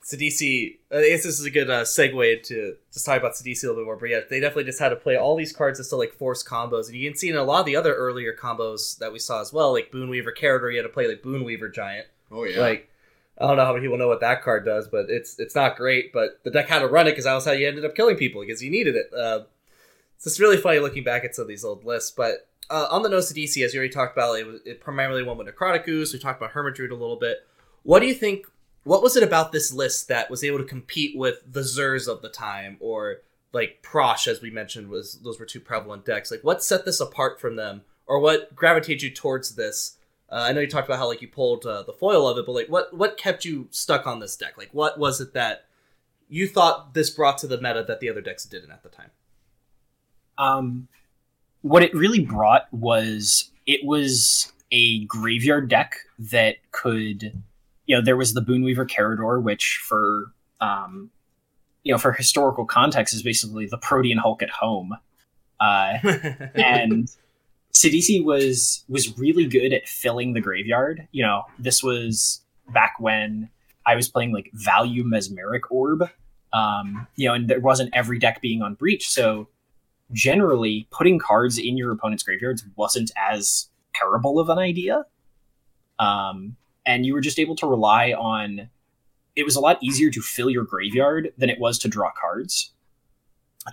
[0.05, 3.68] Sidisi, I guess this is a good uh, segue to just talk about Sidisi a
[3.68, 3.97] little bit more.
[3.97, 6.44] But yeah, they definitely just had to play all these cards just to like force
[6.44, 9.18] combos, and you can see in a lot of the other earlier combos that we
[9.18, 12.07] saw as well, like Boonweaver Karador, you had to play like Boonweaver Giant.
[12.31, 12.61] oh yeah.
[12.61, 12.90] Like,
[13.38, 15.77] I don't know how many people know what that card does, but it's it's not
[15.77, 16.12] great.
[16.12, 18.16] But the deck had to run it because that was how you ended up killing
[18.16, 19.12] people because you needed it.
[19.12, 19.44] Uh,
[20.18, 22.11] so it's really funny looking back at some of these old lists.
[22.11, 25.49] But uh, on the DC, as you already talked about, it, it primarily went with
[25.49, 26.12] Necrotic Ooze.
[26.12, 27.47] We talked about Hermit Druid a little bit.
[27.83, 28.47] What do you think?
[28.85, 32.23] What was it about this list that was able to compete with the Zurs of
[32.23, 33.18] the time, or
[33.53, 36.31] like Prosh, as we mentioned, was those were two prevalent decks?
[36.31, 39.97] Like, what set this apart from them, or what gravitated you towards this?
[40.35, 42.44] Uh, I know you talked about how like you pulled uh, the foil of it,
[42.44, 44.59] but like what what kept you stuck on this deck?
[44.59, 45.66] Like what was it that
[46.29, 49.12] you thought this brought to the meta that the other decks didn't at the time?
[50.37, 50.88] Um,
[51.62, 57.40] what it really brought was it was a graveyard deck that could,
[57.87, 61.11] you know, there was the Boonweaver Karador, which for um,
[61.85, 64.97] you know, for historical context is basically the Protean Hulk at home.
[65.61, 65.99] Uh,
[66.57, 67.09] and
[67.75, 71.07] Sidisi was was really good at filling the graveyard.
[71.13, 73.51] You know, this was back when
[73.87, 76.09] I was playing like value mesmeric orb.
[76.53, 79.49] Um, you know, and there wasn't every deck being on breach, so
[80.13, 85.05] generally putting cards in your opponent's graveyards wasn't as terrible of an idea.
[85.99, 86.57] Um,
[86.87, 88.69] and you were just able to rely on
[89.37, 92.73] it was a lot easier to fill your graveyard than it was to draw cards.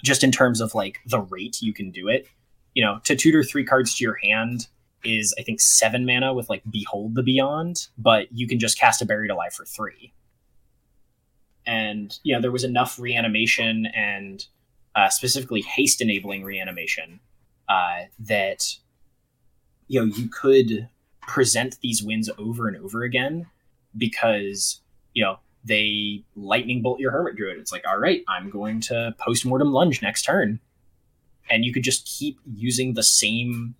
[0.03, 2.27] Just in terms of like the rate you can do it.
[2.73, 4.67] You know, to tutor three cards to your hand
[5.03, 9.01] is I think seven mana with like Behold the Beyond, but you can just cast
[9.01, 10.13] a Buried Alive for three.
[11.65, 14.45] and you know there was enough reanimation and
[14.95, 17.19] uh, specifically haste enabling reanimation
[17.69, 18.75] uh, that
[19.87, 20.89] you know you could
[21.21, 23.45] present these wins over and over again
[23.97, 24.81] because
[25.13, 27.59] you know they lightning bolt your hermit druid.
[27.59, 30.59] It's like, all right, I'm going to post mortem lunge next turn,
[31.51, 33.75] and you could just keep using the same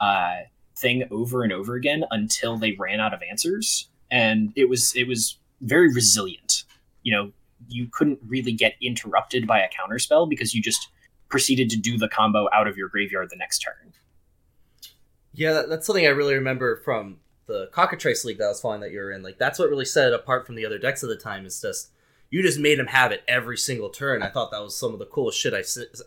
[0.00, 0.38] uh,
[0.76, 3.88] thing over and over again until they ran out of answers.
[4.10, 6.64] And it was it was very resilient.
[7.02, 7.32] You know,
[7.68, 10.88] you couldn't really get interrupted by a counterspell because you just
[11.28, 13.92] proceeded to do the combo out of your graveyard the next turn.
[15.34, 18.80] Yeah, that, that's something I really remember from the Cockatrice League that I was following
[18.80, 19.22] that you were in.
[19.22, 21.44] Like that's what really set it apart from the other decks at the time.
[21.44, 21.90] Is just
[22.34, 24.20] you just made him have it every single turn.
[24.20, 25.62] I thought that was some of the coolest shit I,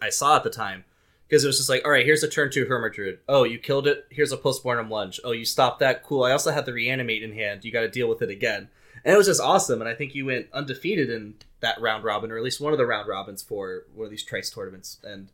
[0.05, 0.83] I saw at the time
[1.25, 3.21] because it was just like, all right, here's a turn two Hermit.
[3.29, 4.05] Oh, you killed it.
[4.09, 5.21] Here's a postmortem lunge.
[5.23, 6.03] Oh, you stopped that.
[6.03, 6.25] Cool.
[6.25, 7.63] I also had the reanimate in hand.
[7.63, 8.67] You got to deal with it again.
[9.05, 9.79] And it was just awesome.
[9.79, 12.77] And I think you went undefeated in that round robin, or at least one of
[12.77, 14.97] the round robins for one of these Trice tournaments.
[15.05, 15.29] And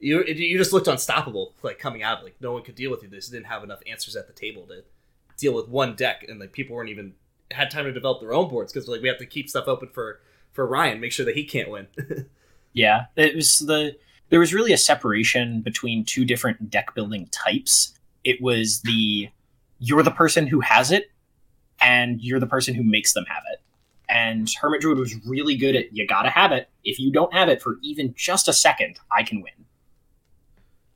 [0.00, 2.24] you you just looked unstoppable, like coming out.
[2.24, 3.10] Like no one could deal with you.
[3.10, 4.84] Just didn't have enough answers at the table to
[5.36, 7.12] deal with one deck, and like people weren't even
[7.50, 9.90] had time to develop their own boards because like we have to keep stuff open
[9.90, 10.20] for
[10.58, 11.86] for Ryan, make sure that he can't win.
[12.72, 13.96] yeah, it was the
[14.28, 17.96] there was really a separation between two different deck building types.
[18.24, 19.28] It was the
[19.78, 21.12] you're the person who has it,
[21.80, 23.60] and you're the person who makes them have it.
[24.08, 26.68] And Hermit Druid was really good at you gotta have it.
[26.82, 29.64] If you don't have it for even just a second, I can win.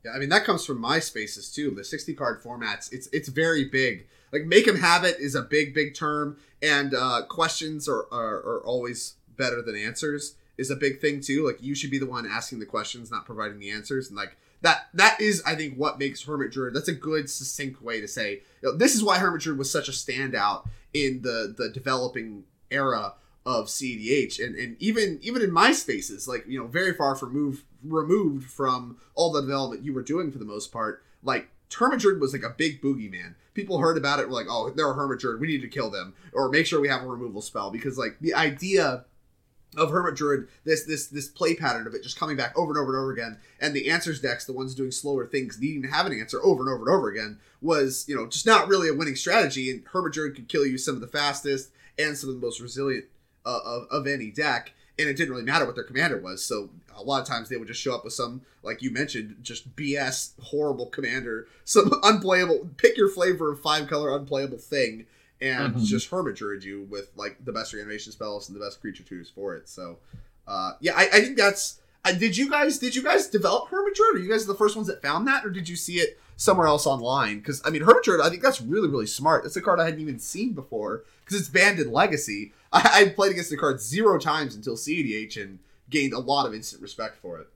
[0.03, 1.71] Yeah, I mean that comes from my spaces too.
[1.71, 4.07] The 60 card formats, it's it's very big.
[4.33, 8.35] Like make them have it is a big, big term, and uh, questions are, are,
[8.39, 11.45] are always better than answers is a big thing too.
[11.45, 14.37] Like you should be the one asking the questions, not providing the answers, and like
[14.61, 16.73] that that is I think what makes Hermit Druid.
[16.73, 19.71] That's a good succinct way to say you know, this is why Hermit Druid was
[19.71, 23.13] such a standout in the the developing era
[23.45, 27.33] of CEDH, and and even even in my spaces, like you know, very far from
[27.33, 31.03] move removed from all the development you were doing for the most part.
[31.23, 33.35] Like Hermit Druid was like a big boogeyman.
[33.53, 35.39] People heard about it, were like, "Oh, they're a Hermit Druid.
[35.39, 38.17] We need to kill them, or make sure we have a removal spell." Because like
[38.21, 39.05] the idea
[39.75, 42.79] of Hermit Druid, this this this play pattern of it just coming back over and
[42.79, 45.89] over and over again, and the answers decks, the ones doing slower things, needing to
[45.89, 48.89] have an answer over and over and over again, was you know just not really
[48.89, 49.71] a winning strategy.
[49.71, 52.59] And Hermit Druid could kill you some of the fastest and some of the most
[52.59, 53.05] resilient
[53.45, 56.45] uh, of of any deck, and it didn't really matter what their commander was.
[56.45, 59.37] So a lot of times they would just show up with some, like you mentioned,
[59.41, 62.69] just BS horrible commander, some unplayable.
[62.77, 65.05] Pick your flavor of five color unplayable thing
[65.43, 65.83] and mm-hmm.
[65.83, 69.29] just hermit druid you with like the best reanimation spells and the best creature twos
[69.29, 69.67] for it.
[69.67, 69.99] So,
[70.47, 71.81] uh, yeah, I, I think that's.
[72.05, 74.15] Uh, did you guys did you guys develop hermit druid?
[74.15, 76.67] Are you guys the first ones that found that, or did you see it somewhere
[76.67, 77.39] else online?
[77.39, 79.43] Because I mean, hermit druid, I think that's really really smart.
[79.43, 82.53] That's a card I hadn't even seen before because it's banned in Legacy.
[82.73, 86.53] I, I played against the card zero times until CEDH and gained a lot of
[86.53, 87.47] instant respect for it.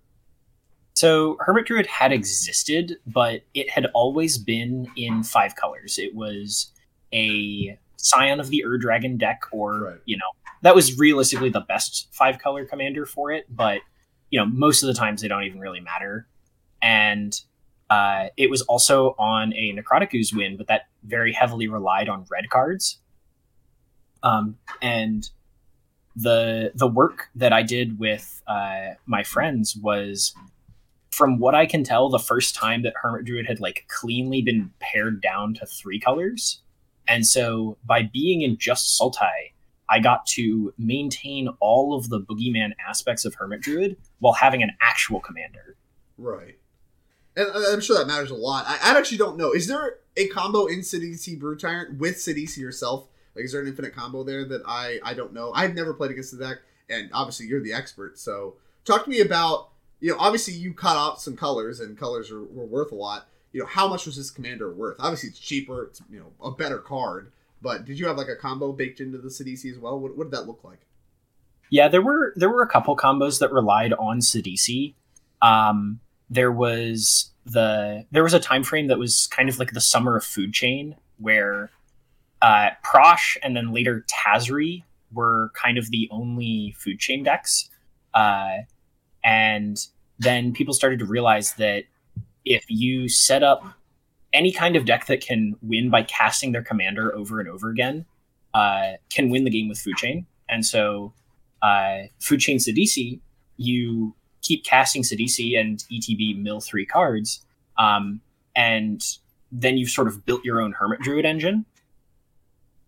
[0.94, 6.00] So Hermit Druid had existed, but it had always been in five colors.
[6.00, 6.72] It was
[7.14, 10.00] a Scion of the Ur Dragon deck, or right.
[10.06, 10.30] you know,
[10.62, 13.46] that was realistically the best five color commander for it.
[13.50, 13.82] But
[14.30, 16.28] you know, most of the times they don't even really matter.
[16.82, 17.40] And
[17.90, 22.26] uh, it was also on a Necrotic Ooze win, but that very heavily relied on
[22.30, 23.00] red cards.
[24.24, 25.30] Um, and
[26.16, 30.34] the the work that I did with uh, my friends was,
[31.12, 34.72] from what I can tell, the first time that Hermit Druid had like cleanly been
[34.80, 36.62] pared down to three colors.
[37.08, 39.52] And so by being in just Sultai,
[39.90, 44.72] I got to maintain all of the boogeyman aspects of Hermit Druid while having an
[44.82, 45.78] actual commander.
[46.18, 46.58] Right.
[47.36, 48.66] And uh, I'm sure that matters a lot.
[48.68, 49.54] I, actually don't know.
[49.54, 53.08] Is there a combo in Sidisi Brood Tyrant with Sidisi yourself?
[53.36, 55.52] Like, is there an infinite combo there that I I don't know?
[55.54, 56.58] I've never played against the deck,
[56.90, 58.18] and obviously you're the expert.
[58.18, 59.70] So talk to me about
[60.00, 63.28] you know obviously you cut out some colors, and colors are, were worth a lot
[63.58, 64.98] you know, how much was this commander worth?
[65.00, 65.86] Obviously, it's cheaper.
[65.86, 67.32] It's you know a better card.
[67.60, 70.00] But did you have like a combo baked into the Sidisi as well?
[70.00, 70.82] What, what did that look like?
[71.72, 74.94] Yeah, there were there were a couple combos that relied on Sidisi.
[75.42, 79.82] Um, there was the there was a time frame that was kind of like the
[79.82, 81.72] summer of food chain where
[82.44, 87.72] uh, Prossh and then later Tazri were kind of the only food chain decks.
[88.14, 88.58] Uh,
[89.24, 89.84] and
[90.20, 91.86] then people started to realize that
[92.54, 93.64] if you set up
[94.34, 98.06] any kind of deck that can win by casting their commander over and over again,
[98.54, 100.26] uh, can win the game with Food Chain.
[100.50, 101.14] And so,
[101.62, 103.20] uh, Food Chain Sidisi,
[103.58, 107.46] you keep casting Sidisi and ETB mill three cards,
[107.78, 108.22] um,
[108.56, 109.02] and
[109.52, 111.66] then you've sort of built your own Hermit Druid engine.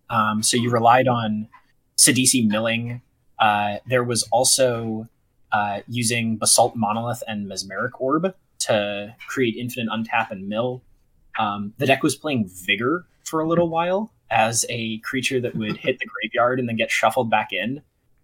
[0.10, 1.47] Um, so you relied on
[1.97, 3.01] Sidisi milling
[3.38, 5.07] Uh, there was also
[5.51, 8.34] uh, using Basalt Monolith and Mesmeric Orb
[8.70, 10.84] to create infinite untap and mill.
[11.38, 15.78] Um, the deck was playing Vigor for a little while as a creature that would
[15.78, 17.82] hit the graveyard and then get shuffled back in.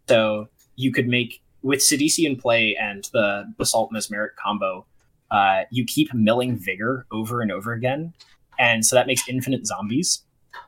[0.08, 4.86] So you could make with Sidisi in play and the Basalt Mesmeric combo,
[5.32, 8.14] uh, you keep milling Vigor over and over again,
[8.60, 10.22] and so that makes infinite zombies.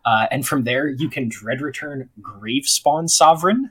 [0.05, 3.69] Uh, and from there, you can Dread Return Grave Spawn Sovereign,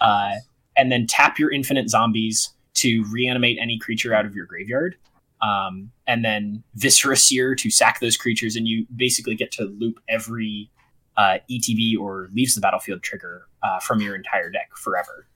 [0.00, 0.36] uh,
[0.78, 4.96] and then tap your infinite zombies to reanimate any creature out of your graveyard.
[5.40, 10.00] Um, and then Viscera Seer to sack those creatures, and you basically get to loop
[10.08, 10.70] every
[11.16, 15.26] uh, ETB or leaves the battlefield trigger uh, from your entire deck forever.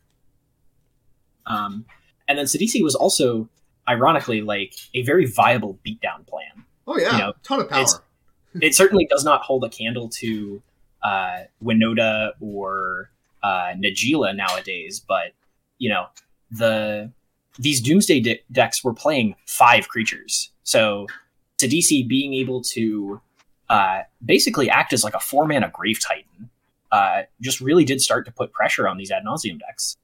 [1.46, 1.84] Um,
[2.28, 3.48] and then Sidisi was also,
[3.88, 6.64] ironically, like a very viable beatdown plan.
[6.86, 7.84] Oh yeah, You know, ton of power.
[8.60, 10.62] it certainly does not hold a candle to
[11.02, 13.10] uh, Winota or
[13.42, 15.32] uh, Najeela nowadays, but
[15.78, 16.06] you know
[16.50, 17.10] the
[17.58, 21.06] these Doomsday de- decks were playing five creatures, so
[21.58, 23.20] Sidisi being able to
[23.68, 26.50] uh, basically act as like a four mana Grave Titan
[26.90, 29.96] uh, just really did start to put pressure on these ad nauseam decks.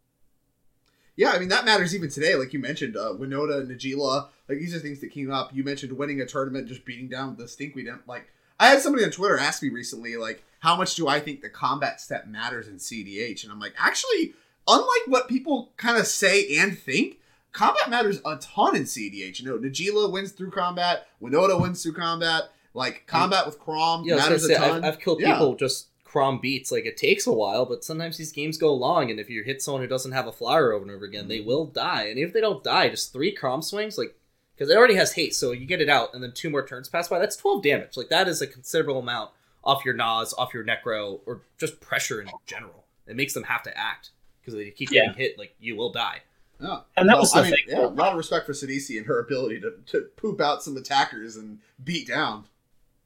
[1.16, 2.36] Yeah, I mean that matters even today.
[2.36, 5.54] Like you mentioned, uh, Winota, Najeela, like these are things that came up.
[5.54, 7.88] You mentioned winning a tournament, just beating down the stinkweed.
[8.06, 8.28] Like
[8.60, 11.48] I had somebody on Twitter ask me recently, like, how much do I think the
[11.48, 13.42] combat step matters in CDH?
[13.42, 14.34] And I'm like, actually,
[14.66, 17.18] unlike what people kind of say and think,
[17.52, 19.40] combat matters a ton in CDH.
[19.40, 22.44] You know, Najeela wins through combat, Winota wins through combat.
[22.74, 24.84] Like combat with Kraum Yeah, matters gonna a ton.
[24.84, 25.32] I've, I've killed Yeah.
[25.32, 26.70] people just Kraum beats.
[26.70, 29.60] Like it takes a while, but sometimes these games go long, and if you hit
[29.62, 31.28] someone who doesn't have a flower over and over again, Mm-hmm.
[31.28, 32.04] they will die.
[32.04, 34.14] And if they don't die, just three Kraum swings, like
[34.54, 36.88] because it already has haste, so you get it out, and then two more turns
[36.88, 37.18] pass by.
[37.18, 37.96] That's twelve damage.
[37.96, 39.30] Like that is a considerable amount
[39.64, 42.84] off your Nas, off your Necro, or just pressure in general.
[43.06, 45.06] It makes them have to act because they keep Yeah.
[45.06, 45.38] getting hit.
[45.38, 46.22] Like you will die.
[46.60, 46.80] Yeah.
[46.96, 47.64] And that Well, was the I mean, thing.
[47.68, 50.76] Yeah, a lot of respect for Sidisi and her ability to, to poop out some
[50.76, 52.46] attackers and beat down.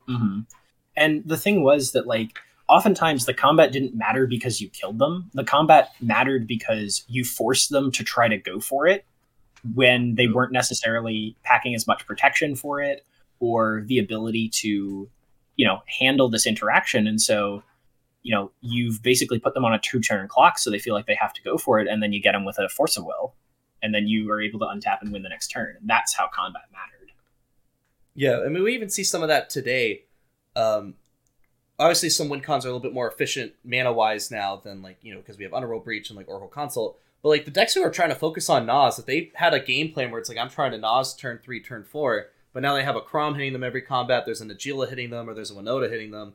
[0.07, 0.41] hmm
[0.97, 2.39] And the thing was that like
[2.69, 5.31] oftentimes the combat didn't matter because you killed them.
[5.35, 9.05] The combat mattered because you forced them to try to go for it
[9.75, 13.05] when they weren't necessarily packing as much protection for it
[13.39, 15.09] or the ability to,
[15.57, 17.07] you know, handle this interaction.
[17.07, 17.63] And so,
[18.23, 21.07] you know, you've basically put them on a two turn clock so they feel like
[21.07, 23.05] they have to go for it, and then you get them with a force of
[23.05, 23.35] will.
[23.83, 25.77] And then you are able to untap and win the next turn.
[25.81, 27.03] And that's how combat mattered.
[28.15, 30.05] Yeah, I mean, we even see some of that today.
[30.55, 30.95] Um,
[31.79, 34.99] obviously, some win cons are a little bit more efficient mana wise now than like
[35.03, 36.99] you know because we have Underworld Breach and like Oracle Consult.
[37.23, 39.61] But like the decks who are trying to focus on Nas, if they had a
[39.61, 42.75] game plan where it's like I'm trying to Nas turn three, turn four, but now
[42.75, 45.51] they have a Kraum hitting them every combat, there's an Agila hitting them, or there's
[45.51, 46.35] a Winota hitting them.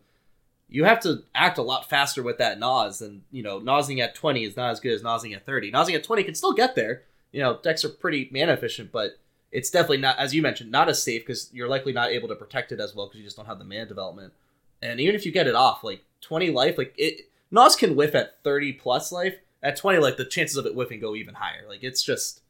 [0.69, 4.15] You have to act a lot faster with that Nas, and you know Nosing at
[4.15, 5.69] twenty is not as good as Nosing at thirty.
[5.69, 7.03] Nosing at twenty can still get there.
[7.31, 9.19] You know decks are pretty mana efficient, but
[9.51, 12.35] it's definitely not, as you mentioned, not as safe because you're likely not able to
[12.35, 14.33] protect it as well because you just don't have the mana development.
[14.81, 18.13] And even if you get it off, like 20 life, like it, Nos can whiff
[18.13, 19.37] at 30 plus life.
[19.63, 21.65] At 20 life, the chances of it whiffing go even higher.
[21.67, 22.41] Like it's just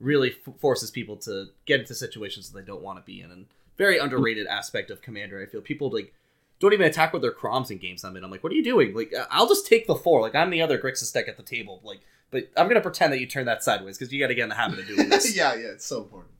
[0.00, 3.30] really f- forces people to get into situations that they don't want to be in.
[3.30, 5.42] And very underrated aspect of Commander.
[5.42, 6.14] I feel people like
[6.60, 8.24] don't even attack with their Kraums in games I'm in.
[8.24, 8.94] I'm like, what are you doing?
[8.94, 10.20] Like, I'll just take the four.
[10.20, 11.80] Like, I'm the other Grixis deck at the table.
[11.82, 12.00] Like,
[12.34, 14.48] but I'm gonna pretend that you turn that sideways because you got to get in
[14.50, 15.34] the habit of doing this.
[15.34, 16.32] yeah, yeah, it's so important.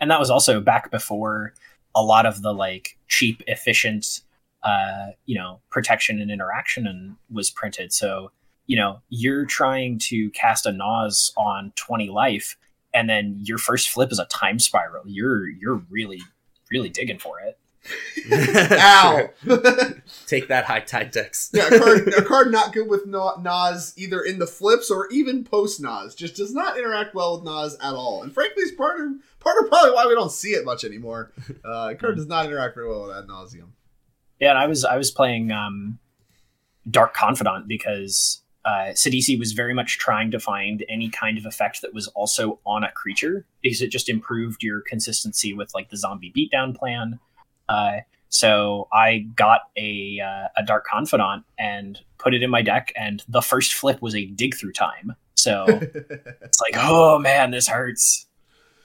[0.00, 1.54] and that was also back before
[1.94, 4.22] a lot of the like cheap efficient
[4.62, 8.30] uh you know protection and interaction and was printed so
[8.66, 12.56] you know you're trying to cast a Nas on 20 life
[12.94, 16.22] and then your first flip is a time spiral you're you're really
[16.70, 17.58] really digging for it
[18.32, 19.28] Ow!
[20.26, 21.50] Take that high tide decks.
[21.52, 25.08] yeah, a card, a card not good with Na- Nas either in the flips or
[25.10, 26.14] even post Nas.
[26.14, 28.22] Just does not interact well with Nas at all.
[28.22, 31.32] And frankly, it's part of part of probably why we don't see it much anymore.
[31.64, 33.72] Uh, a card does not interact very well with ad nauseam.
[34.40, 35.98] yeah and i was i was playing um
[36.88, 41.82] dark confidant because uh, Sidisi was very much trying to find any kind of effect
[41.82, 45.96] that was also on a creature because it just improved your consistency with like the
[45.96, 47.18] zombie beatdown plan.
[47.72, 52.92] Uh, so I got a uh, a dark confidant and put it in my deck,
[52.96, 55.14] and the first flip was a dig through time.
[55.34, 58.26] So it's like, oh man, this hurts.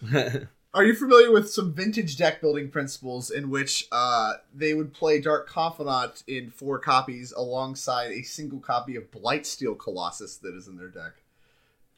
[0.73, 5.19] Are you familiar with some vintage deck building principles in which uh, they would play
[5.19, 10.77] Dark Confidant in four copies alongside a single copy of Blightsteel Colossus that is in
[10.77, 11.13] their deck?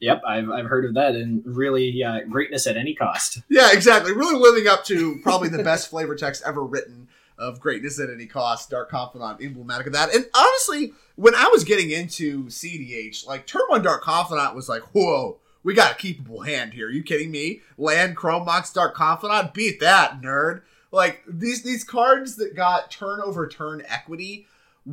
[0.00, 3.42] Yep, I've, I've heard of that, and really uh, greatness at any cost.
[3.48, 4.12] Yeah, exactly.
[4.12, 7.08] Really living up to probably the best flavor text ever written.
[7.38, 10.14] of greatness at any cost, Dark Confidant emblematic of that.
[10.14, 14.82] And honestly, when I was getting into CDH, like turn one Dark Confidant was like,
[14.94, 16.88] whoa, we got a keepable hand here.
[16.88, 17.60] Are you kidding me?
[17.78, 19.54] Land Chrome Mox Dark Confidant?
[19.54, 20.62] Beat that, nerd.
[20.92, 24.46] Like these these cards that got turn over turn equity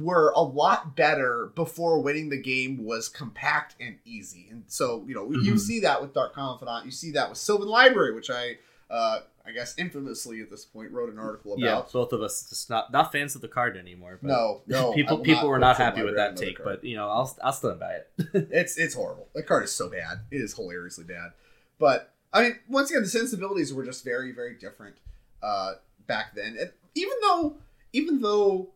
[0.04, 4.48] were a lot better before winning the game was compact and easy.
[4.50, 5.42] And so, you know, mm-hmm.
[5.42, 8.58] you see that with Dark Confidant, you see that with Sylvan Library, which I
[8.90, 11.64] uh, I guess infamously at this point wrote an article about.
[11.64, 14.20] Yeah, both of us just not not fans of the card anymore.
[14.22, 14.94] no, no.
[14.94, 17.94] People people were not happy with that take, but you know, I'll I'll stand by
[17.94, 18.10] it.
[18.52, 19.28] it's it's horrible.
[19.34, 20.20] The card is so bad.
[20.32, 21.32] It is hilariously bad.
[21.80, 24.98] But I mean, once again, the sensibilities were just very very different
[25.42, 25.74] uh,
[26.08, 26.58] back then.
[26.60, 27.58] And even though
[27.94, 28.70] even though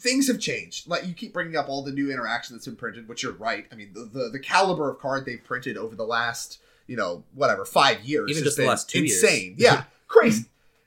[0.00, 0.88] things have changed.
[0.88, 3.66] Like you keep bringing up all the new interaction that's been printed, which you're right.
[3.70, 6.58] I mean, the the, the caliber of card they've printed over the last
[6.90, 8.32] you know, whatever, five years.
[8.32, 9.54] Even just the last two insane.
[9.56, 9.60] years.
[9.60, 10.46] yeah, crazy.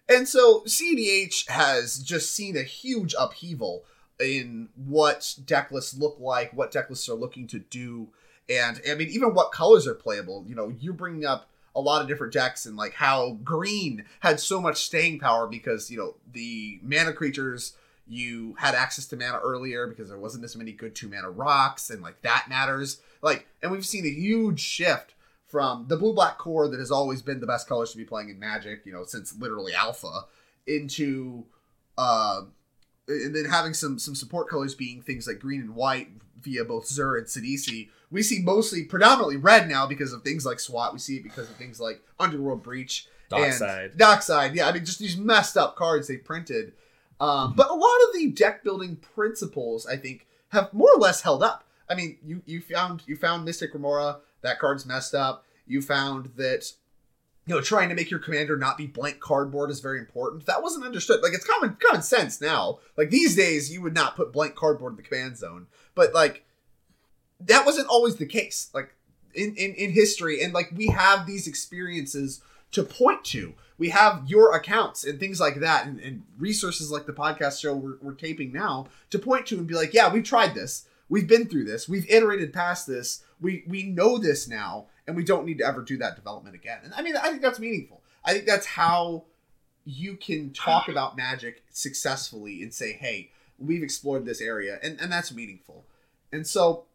[0.10, 3.86] And so CDH has just seen a huge upheaval
[4.20, 8.10] in what deck lists look like, what deck lists are looking to do,
[8.50, 10.44] and I mean, even what colors are playable.
[10.46, 14.42] You know, you're bringing up a lot of different decks and like how green had
[14.42, 17.78] so much staying power because you know the mana creatures
[18.14, 21.90] you had access to mana earlier because there wasn't as many good two mana rocks
[21.90, 25.14] and like that matters like and we've seen a huge shift
[25.54, 28.28] from the blue black core that has always been the best colors to be playing
[28.28, 30.26] in Magic, you know, since literally Alpha,
[30.66, 31.46] into
[31.96, 32.42] uh,
[33.08, 36.08] and then having some some support colors being things like green and white
[36.42, 37.90] via both Zur and Sidisi.
[38.10, 40.92] We see mostly predominantly red now because of things like SWAT.
[40.92, 43.08] We see it because of things like Underworld Breach.
[43.30, 43.96] Dockside.
[43.96, 44.68] Dockside, yeah.
[44.68, 46.74] I mean, just these messed up cards they printed.
[47.20, 47.56] Um, mm-hmm.
[47.56, 51.44] But a lot of the deck building principles, I think, have more or less held
[51.44, 51.66] up.
[51.90, 55.46] I mean, you you found you found Mystic Remora that card's messed up.
[55.68, 56.72] You found that
[57.46, 60.46] you know trying to make your commander not be blank cardboard is very important.
[60.46, 61.22] That wasn't understood.
[61.22, 62.80] Like it's common common sense now.
[62.98, 66.46] Like these days, you would not put blank cardboard in the command zone, but like
[67.42, 68.70] that wasn't always the case.
[68.74, 68.96] Like
[69.34, 72.42] in in, in history, and like we have these experiences
[72.74, 73.54] to point to.
[73.78, 77.74] We have your accounts and things like that, and, and resources like the podcast show
[77.74, 80.86] we're, we're taping now to point to and be like, yeah, we've tried this.
[81.10, 81.90] We've been through this.
[81.90, 83.24] We've iterated past this.
[83.42, 86.80] We we know this now, and we don't need to ever do that development again.
[86.84, 88.02] And I mean, I think that's meaningful.
[88.24, 89.26] I think that's how
[89.86, 95.12] you can talk about magic successfully and say, "Hey, we've explored this area," and and
[95.12, 95.86] that's meaningful.
[96.32, 96.86] And so,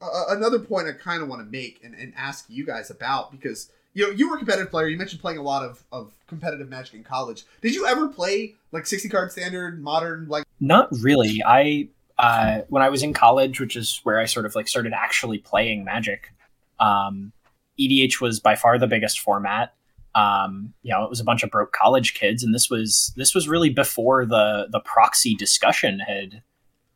[0.00, 3.30] uh, another point I kind of want to make and, and ask you guys about
[3.30, 4.88] because you know you were a competitive player.
[4.88, 7.44] You mentioned playing a lot of of competitive magic in college.
[7.62, 10.44] Did you ever play like sixty card standard, modern, like?
[10.60, 11.42] Not really.
[11.44, 11.88] I
[12.18, 15.38] uh, when I was in college, which is where I sort of like started actually
[15.38, 16.30] playing Magic,
[16.78, 17.32] um,
[17.80, 19.72] EDH was by far the biggest format.
[20.14, 23.34] Um, you know, it was a bunch of broke college kids, and this was this
[23.34, 26.42] was really before the the proxy discussion had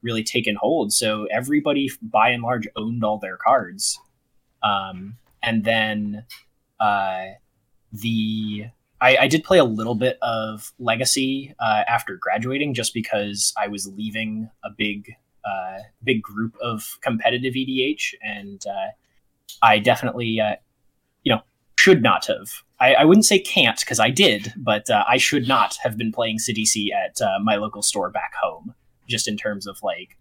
[0.02, 0.92] really taken hold.
[0.92, 3.98] So everybody, by and large, owned all their cards.
[4.62, 6.24] Um, and then
[6.80, 7.26] uh,
[7.92, 8.64] the
[9.00, 13.68] I, I, did play a little bit of Legacy uh, after graduating, just because I
[13.68, 15.14] was leaving a big,
[15.44, 18.88] uh, big group of competitive EDH, and uh,
[19.62, 20.56] I definitely, uh,
[21.22, 21.40] you know,
[21.78, 22.62] should not have.
[22.78, 26.38] I, I wouldn't say can't because I did, but I should not have been playing
[26.38, 28.74] Sidisi at my local store back home,
[29.08, 30.18] just in terms of like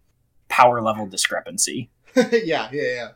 [0.47, 1.89] power level discrepancy.
[2.15, 3.09] yeah, yeah, yeah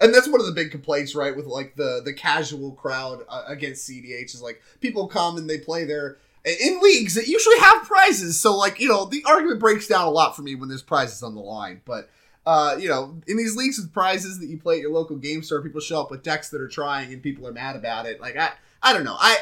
[0.00, 3.44] and that's one of the big complaints, right, with like the the casual crowd uh,
[3.46, 7.84] against CDH is like people come and they play their in leagues that usually have
[7.84, 8.38] prizes.
[8.38, 11.22] So like you know the argument breaks down a lot for me when there's prizes
[11.22, 11.80] on the line.
[11.84, 12.10] But
[12.44, 15.42] uh, you know in these leagues with prizes that you play at your local game
[15.42, 18.20] store, people show up with decks that are trying and people are mad about it.
[18.20, 18.50] Like I
[18.82, 19.36] I don't know I.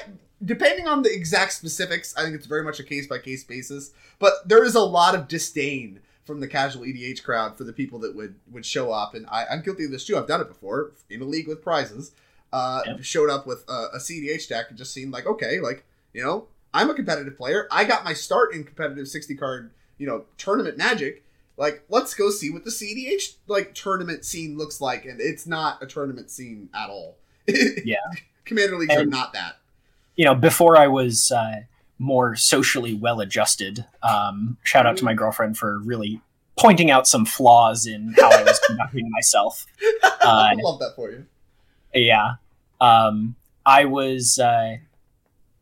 [0.44, 3.92] Depending on the exact specifics, I think it's very much a case by case basis.
[4.18, 7.98] But there is a lot of disdain from the casual EDH crowd for the people
[8.00, 9.14] that would would show up.
[9.14, 10.16] And I, am guilty of this too.
[10.16, 12.12] I've done it before in a league with prizes.
[12.52, 13.02] Uh, yep.
[13.02, 16.48] Showed up with a, a CDH deck and just seemed like okay, like you know,
[16.72, 17.68] I'm a competitive player.
[17.70, 21.24] I got my start in competitive 60 card, you know, tournament magic.
[21.56, 25.82] Like, let's go see what the CDH like tournament scene looks like, and it's not
[25.82, 27.16] a tournament scene at all.
[27.46, 27.98] yeah,
[28.44, 29.58] Commander leagues and, are not that.
[30.16, 31.60] You know, before I was uh,
[31.98, 33.84] more socially well adjusted.
[34.02, 36.20] Um, shout out to my girlfriend for really
[36.58, 39.66] pointing out some flaws in how I was conducting myself.
[40.26, 41.26] Uh, I love that for you.
[41.92, 42.36] Yeah.
[42.80, 43.36] Um,
[43.66, 44.76] I was, uh,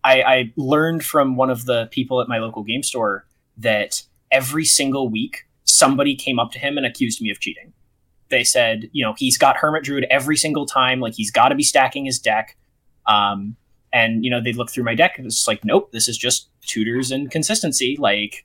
[0.04, 3.26] I, I learned from one of the people at my local game store
[3.56, 7.72] that every single week somebody came up to him and accused me of cheating.
[8.28, 11.56] They said, you know, he's got Hermit Druid every single time, like he's got to
[11.56, 12.56] be stacking his deck.
[13.06, 13.56] Um,
[13.92, 16.48] and you know they'd look through my deck and it's like nope this is just
[16.62, 18.44] tutors and consistency like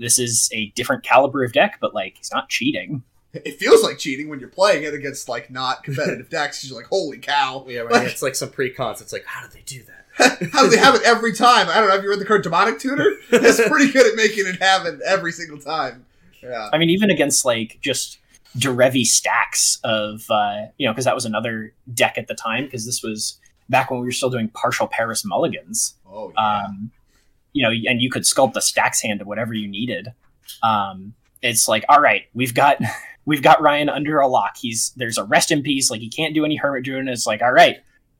[0.00, 3.04] this is a different caliber of deck, but like he's not cheating.
[3.32, 6.66] It feels like cheating when you're playing it against like not competitive decks.
[6.66, 7.64] You're like, holy cow!
[7.68, 8.08] Yeah, right.
[8.08, 9.00] it's like some pre-cons.
[9.00, 9.96] It's like, how do they do that?
[10.52, 11.68] How do they have it every time?
[11.68, 11.94] I don't know.
[11.94, 13.16] Have you read the card Demonic Tutor?
[13.30, 16.04] It's pretty good at making it happen every single time.
[16.42, 16.68] Yeah.
[16.72, 18.18] I mean, even against like just
[18.58, 22.64] Derevi stacks of uh, you know, because that was another deck at the time.
[22.64, 23.38] Because this was
[23.70, 25.94] back when we were still doing partial Paris mulligans.
[26.06, 26.64] Oh yeah.
[26.64, 26.90] Um,
[27.52, 30.12] you know, and you could sculpt the stacks hand to whatever you needed.
[30.62, 32.78] Um, it's like, all right, we've got
[33.24, 34.56] we've got Ryan under a lock.
[34.56, 35.90] He's there's a rest in peace.
[35.90, 37.08] Like he can't do any hermit druid.
[37.08, 37.78] It's like, all right,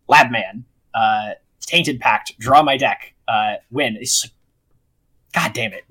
[0.09, 3.97] lab man, uh, tainted pact, draw my deck, uh, win.
[4.01, 4.33] It's like,
[5.35, 5.85] god damn it.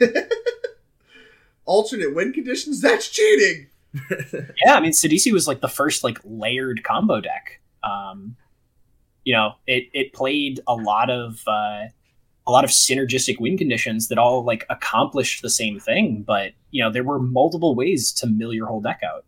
[1.64, 2.80] Alternate win conditions.
[2.80, 3.66] That's cheating.
[4.64, 7.60] yeah, I mean, Sidisi was like the first like layered combo deck.
[7.82, 8.36] Um,
[9.30, 11.84] you know, it it played a lot of uh,
[12.48, 16.82] a lot of synergistic win conditions that all like accomplished the same thing, but you
[16.82, 19.24] know, there were multiple ways to mill your whole deck out.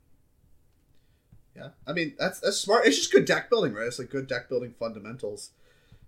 [1.54, 2.84] Yeah, I mean that's that's smart.
[2.84, 3.86] It's just good deck building, right?
[3.86, 5.50] It's like good deck building fundamentals.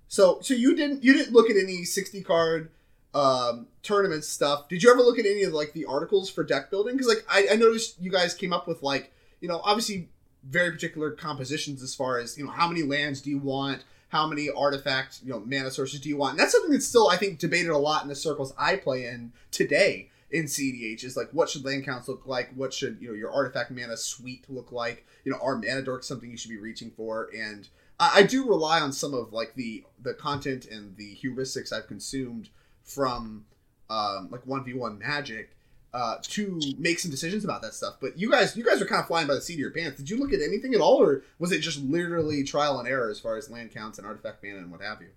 [0.09, 2.73] So so you didn't you didn't look at any sixty card
[3.15, 4.69] um, tournament stuff.
[4.69, 6.95] Did you ever look at any of like the articles for deck building?
[6.95, 10.09] Because like I, I noticed you guys came up with like you know obviously
[10.49, 14.27] very particular compositions as far as you know how many lands do you want, how
[14.27, 17.17] many artifact you know mana sources do you want, and that's something that's still I
[17.17, 21.31] think debated a lot in the circles I play in today in CDH is like
[21.33, 24.73] what should land counts look like, what should you know your artifact mana suite look
[24.73, 27.69] like, you know are mana dorks something you should be reaching for, and
[27.99, 31.87] I, I do rely on some of like the the content and the heuristics I've
[31.87, 32.51] consumed
[32.83, 33.47] from
[33.89, 35.57] um, like one v one Magic
[35.95, 37.95] uh, to make some decisions about that stuff.
[38.01, 39.97] But you guys, you guys are kind of flying by the seat of your pants.
[39.97, 43.09] Did you look at anything at all, or was it just literally trial and error
[43.09, 45.09] as far as land counts and artifact mana and what have you?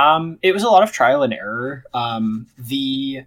[0.00, 1.84] Um, it was a lot of trial and error.
[1.92, 3.24] Um, the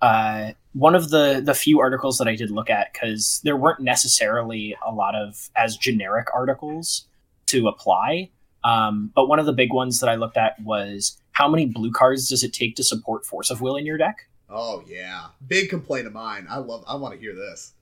[0.00, 3.80] uh, one of the the few articles that I did look at because there weren't
[3.80, 7.06] necessarily a lot of as generic articles
[7.46, 8.30] to apply.
[8.64, 11.92] Um, but one of the big ones that I looked at was how many blue
[11.92, 14.29] cards does it take to support Force of Will in your deck?
[14.50, 16.46] Oh yeah, big complaint of mine.
[16.48, 16.84] I love.
[16.86, 17.74] I want to hear this.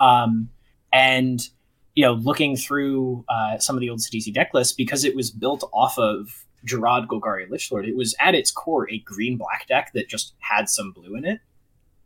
[0.00, 0.48] Um,
[0.92, 1.40] and
[1.94, 5.30] you know, looking through uh, some of the old Sidisi deck lists because it was
[5.30, 9.92] built off of Jarad Golgari Lichlord, it was at its core a green black deck
[9.94, 11.40] that just had some blue in it.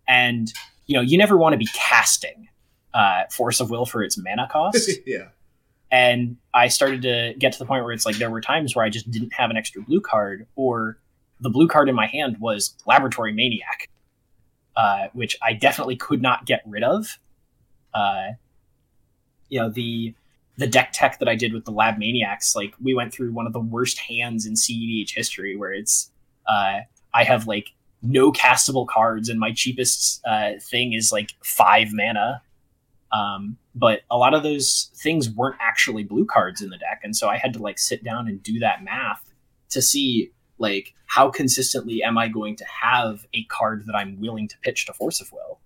[0.09, 0.53] And
[0.87, 2.49] you know, you never want to be casting
[2.95, 4.91] uh, Force of Will for its mana cost.
[5.07, 5.29] yeah.
[5.91, 8.85] And I started to get to the point where it's like there were times where
[8.85, 10.99] I just didn't have an extra blue card, or
[11.41, 13.89] the blue card in my hand was Laboratory Maniac,
[14.77, 17.19] uh, which I definitely could not get rid of.
[17.95, 18.33] Uh,
[19.49, 20.15] you know the
[20.57, 23.47] the deck tech that I did with the Lab Maniacs, like we went through one
[23.47, 26.11] of the worst hands in CEDH history, where it's
[26.47, 26.81] uh,
[27.15, 32.43] I have like no castable cards, and my cheapest uh, thing is like five mana.
[33.13, 37.17] Um, but a lot of those things weren't actually blue cards in the deck, and
[37.17, 39.23] so I had to like sit down and do that math
[39.71, 44.49] to see like how consistently am I going to have a card that I'm willing
[44.49, 45.59] to pitch to Force of Will.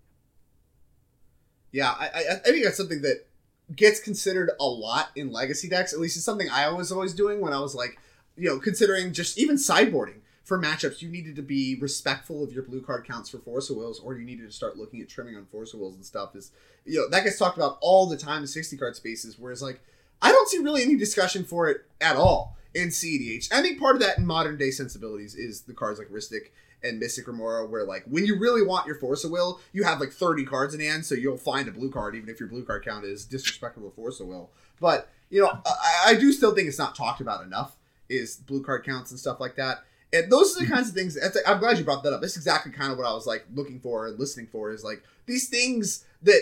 [1.72, 3.26] Yeah, I, I, I think that's something that
[3.74, 5.92] gets considered a lot in legacy decks.
[5.92, 7.98] At least it's something I was always doing when I was like,
[8.36, 11.02] you know, considering just even sideboarding for matchups.
[11.02, 14.16] You needed to be respectful of your blue card counts for Force of Wills, or
[14.16, 16.36] you needed to start looking at trimming on Force of Wills and stuff.
[16.36, 16.52] Is
[16.84, 19.38] you know that gets talked about all the time in sixty card spaces.
[19.38, 19.80] Whereas like
[20.22, 23.52] I don't see really any discussion for it at all in CEDH.
[23.52, 26.50] I think part of that in modern day sensibilities is the cards like Rhystic
[26.82, 29.98] and Mystic Remora, where like when you really want your Force of Will, you have
[29.98, 32.64] like 30 cards in hand, so you'll find a blue card, even if your blue
[32.64, 34.50] card count is disrespectful to Force of Will.
[34.78, 37.76] But, you know, I, I do still think it's not talked about enough,
[38.10, 39.84] is blue card counts and stuff like that.
[40.12, 41.18] And those are the kinds of things.
[41.46, 42.20] I'm glad you brought that up.
[42.20, 44.70] That's exactly kind of what I was like looking for and listening for.
[44.70, 46.40] Is like these things that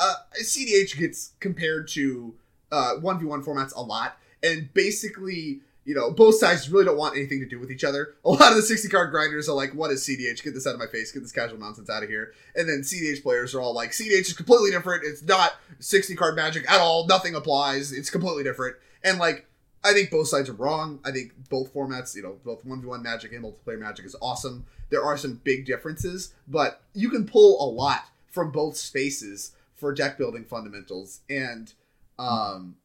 [0.00, 2.34] uh, CDH gets compared to
[2.72, 6.98] uh, one v one formats a lot, and basically you know, both sides really don't
[6.98, 8.14] want anything to do with each other.
[8.26, 10.44] A lot of the 60 card grinders are like, what is CDH?
[10.44, 11.10] Get this out of my face.
[11.10, 12.34] Get this casual nonsense out of here.
[12.54, 15.04] And then CDH players are all like, CDH is completely different.
[15.06, 17.06] It's not 60 card magic at all.
[17.06, 17.90] Nothing applies.
[17.90, 18.76] It's completely different.
[19.02, 19.46] And like,
[19.82, 21.00] I think both sides are wrong.
[21.06, 24.66] I think both formats, you know, both 1v1 magic and multiplayer magic is awesome.
[24.90, 29.94] There are some big differences, but you can pull a lot from both spaces for
[29.94, 31.20] deck building fundamentals.
[31.30, 31.72] And,
[32.18, 32.76] um,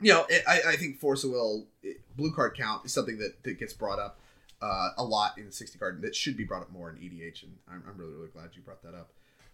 [0.00, 3.18] you know, it, I, I think Force of Will it, blue card count is something
[3.18, 4.20] that, that gets brought up
[4.60, 7.42] uh, a lot in the 60 card that should be brought up more in EDH,
[7.44, 9.10] and I'm, I'm really really glad you brought that up.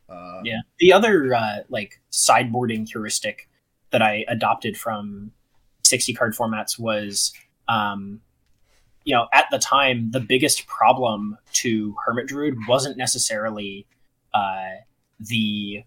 [0.09, 3.49] Uh, yeah, the other uh, like sideboarding heuristic
[3.91, 5.33] that I adopted from
[5.85, 7.33] 60 card formats was
[7.69, 8.21] um,
[9.05, 13.87] you know, at the time, the biggest problem to Hermit Druid wasn't necessarily
[14.33, 14.71] uh,
[15.19, 15.85] the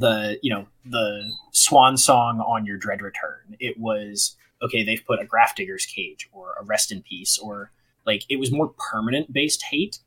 [0.00, 3.56] the you know the swan song on your dread return.
[3.60, 4.82] It was okay.
[4.82, 7.70] They've put a Grafdigger's Cage or a Rest in Peace or
[8.06, 9.98] like it was more permanent based hate,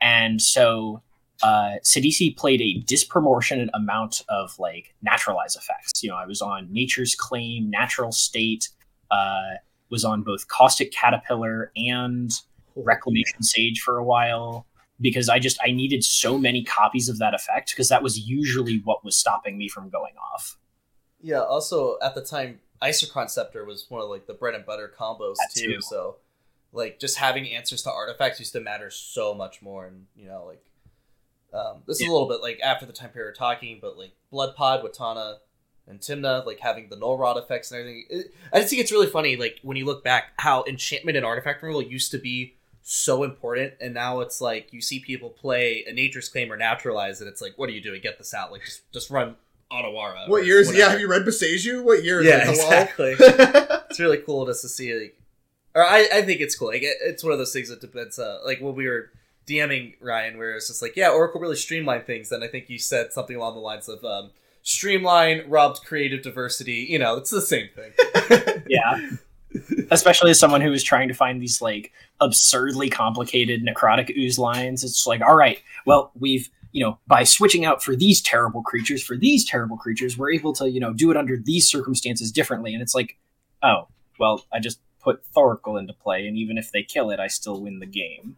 [0.00, 1.02] and so
[1.42, 6.02] uh, Sidisi played a disproportionate amount of like naturalize effects.
[6.02, 8.68] You know, I was on Nature's Claim, Natural State,
[9.10, 9.56] uh,
[9.90, 12.30] was on both Caustic Caterpillar and
[12.76, 14.64] Reclamation Sage for a while
[15.00, 18.80] because I just I needed so many copies of that effect because that was usually
[18.84, 20.58] what was stopping me from going off.
[21.20, 21.40] Yeah.
[21.40, 25.36] Also, at the time, Isochron Scepter was one of like the bread and butter combos
[25.54, 25.80] too, too.
[25.80, 26.16] So,
[26.72, 30.44] like, just having answers to artifacts used to matter so much more, and you know,
[30.46, 30.62] like
[31.52, 32.06] um, this yeah.
[32.06, 34.84] is a little bit like after the time period we're talking, but like Blood Pod,
[34.84, 35.36] Watana,
[35.86, 38.04] and Tymna, like having the null rod effects and everything.
[38.10, 41.26] It, I just think it's really funny, like when you look back, how enchantment and
[41.26, 42.56] artifact removal used to be
[42.90, 47.20] so important, and now it's like you see people play a Nature's Claim or Naturalize,
[47.20, 48.00] and it's like, what are you doing?
[48.00, 48.50] Get this out!
[48.50, 49.36] Like just just run
[49.70, 50.28] Otawara.
[50.28, 50.74] What years?
[50.74, 51.84] Yeah, have you read Boseiju?
[51.84, 52.22] What year?
[52.22, 53.16] Yeah, exactly.
[53.18, 55.20] it's really cool just to see like,
[55.74, 56.68] or I I think it's cool.
[56.68, 58.18] Like it, it's one of those things that depends.
[58.18, 59.10] Uh, like when we were
[59.46, 62.30] DMing Ryan, where it's just like, yeah, Oracle really streamlined things.
[62.30, 64.30] Then I think you said something along the lines of um,
[64.62, 66.86] streamline, robbed creative diversity.
[66.88, 68.62] You know, it's the same thing.
[68.68, 69.10] yeah.
[69.90, 74.84] Especially as someone who is trying to find these like absurdly complicated necrotic ooze lines,
[74.84, 79.02] it's like, all right, well, we've you know, by switching out for these terrible creatures
[79.02, 82.74] for these terrible creatures, we're able to, you know, do it under these circumstances differently.
[82.74, 83.16] And it's like,
[83.62, 83.88] oh,
[84.18, 87.62] well, I just put Thoracle into play, and even if they kill it, I still
[87.62, 88.36] win the game.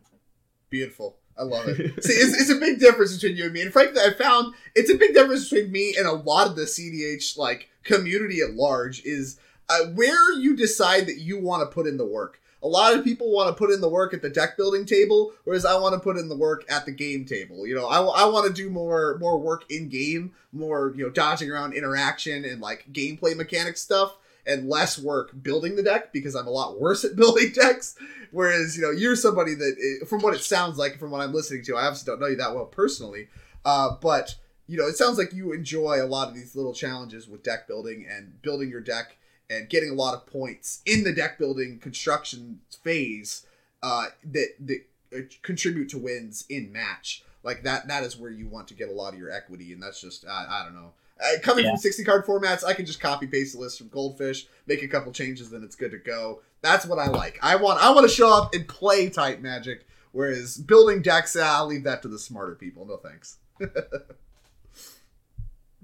[0.68, 1.16] Beautiful.
[1.36, 1.76] I love it.
[2.04, 3.62] See, it's, it's a big difference between you and me.
[3.62, 6.62] And frankly, I found it's a big difference between me and a lot of the
[6.62, 11.86] CDH like community at large is uh, where you decide that you want to put
[11.86, 12.40] in the work.
[12.62, 15.32] A lot of people want to put in the work at the deck building table,
[15.44, 17.66] whereas I want to put in the work at the game table.
[17.66, 21.10] You know, I, I want to do more more work in game, more you know
[21.10, 26.34] dodging around interaction and like gameplay mechanic stuff and less work building the deck because
[26.34, 27.96] I'm a lot worse at building decks.
[28.32, 31.34] Whereas, you know, you're somebody that, eh, from what it sounds like, from what I'm
[31.34, 33.28] listening to, I obviously don't know you that well personally,
[33.64, 34.36] uh, but,
[34.66, 37.66] you know, it sounds like you enjoy a lot of these little challenges with deck
[37.66, 39.16] building and building your deck
[39.50, 43.44] and getting a lot of points in the deck building construction phase
[43.82, 47.24] uh, that, that uh, contribute to wins in match.
[47.42, 49.82] Like that, that is where you want to get a lot of your equity, and
[49.82, 50.92] that's just I, I don't know.
[51.20, 51.72] Uh, coming yeah.
[51.72, 54.88] from 60 card formats, I can just copy paste the list from Goldfish, make a
[54.88, 56.40] couple changes, then it's good to go.
[56.62, 57.38] That's what I like.
[57.42, 61.58] I want I want to show up and play type magic, whereas building decks, ah,
[61.58, 62.86] I'll leave that to the smarter people.
[62.86, 63.38] No thanks.
[63.60, 63.68] you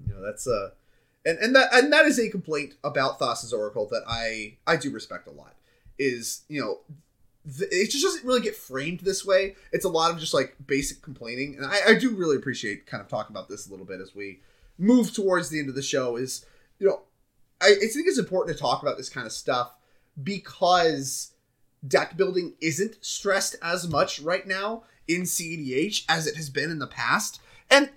[0.07, 0.69] know, that's uh
[1.27, 4.91] and, and that and that is a complaint about Thassa's Oracle that I I do
[4.91, 5.55] respect a lot.
[5.99, 6.79] Is, you know,
[7.45, 9.55] it just doesn't really get framed this way.
[9.71, 13.01] It's a lot of just like basic complaining, and I, I do really appreciate kind
[13.01, 14.39] of talking about this a little bit as we
[14.77, 16.45] move towards the end of the show is,
[16.79, 17.01] you know,
[17.59, 19.75] I, I think it's important to talk about this kind of stuff
[20.21, 21.33] because
[21.87, 26.79] deck building isn't stressed as much right now in CEDH as it has been in
[26.79, 27.39] the past.
[27.69, 27.87] And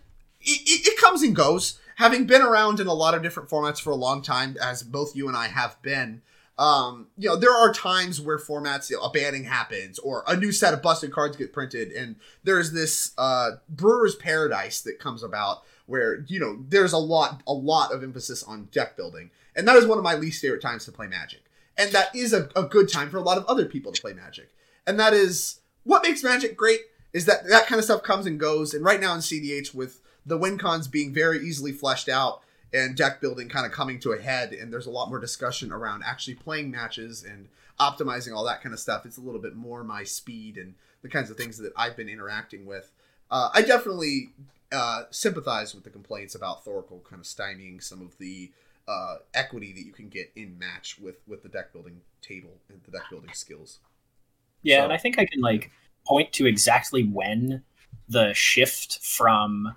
[0.40, 1.78] it, it, it, comes and goes.
[2.00, 5.14] Having been around in a lot of different formats for a long time, as both
[5.14, 6.22] you and I have been,
[6.58, 10.34] um, you know, there are times where formats, you know, a banning happens or a
[10.34, 15.22] new set of busted cards get printed, and there's this uh, Brewer's Paradise that comes
[15.22, 19.30] about where you know there's a lot a lot of emphasis on deck building.
[19.54, 21.40] And that is one of my least favorite times to play magic.
[21.76, 24.14] And that is a, a good time for a lot of other people to play
[24.14, 24.48] magic.
[24.86, 26.80] And that is what makes magic great
[27.12, 28.72] is that that kind of stuff comes and goes.
[28.72, 32.96] And right now in cdh with the win cons being very easily fleshed out and
[32.96, 36.02] deck building kind of coming to a head and there's a lot more discussion around
[36.06, 39.82] actually playing matches and optimizing all that kind of stuff it's a little bit more
[39.82, 42.92] my speed and the kinds of things that i've been interacting with
[43.30, 44.30] uh, i definitely
[44.72, 48.50] uh, sympathize with the complaints about Thoracle kind of stymieing some of the
[48.86, 52.80] uh, equity that you can get in match with with the deck building table and
[52.84, 53.78] the deck building skills.
[54.62, 54.84] Yeah, so.
[54.84, 55.70] and I think I can like
[56.06, 57.62] point to exactly when
[58.08, 59.74] the shift from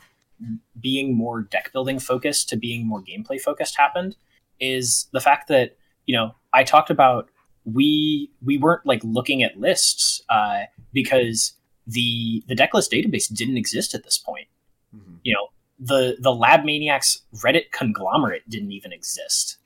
[0.79, 4.15] being more deck building focused to being more gameplay focused happened
[4.59, 7.29] is the fact that you know I talked about
[7.65, 11.53] we we weren't like looking at lists uh, because
[11.88, 14.47] the the decklist database didn't exist at this point
[14.95, 15.15] Mm-hmm.
[15.23, 15.47] You know,
[15.79, 19.57] the the Lab Maniacs Reddit conglomerate didn't even exist.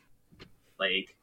[0.80, 1.16] Like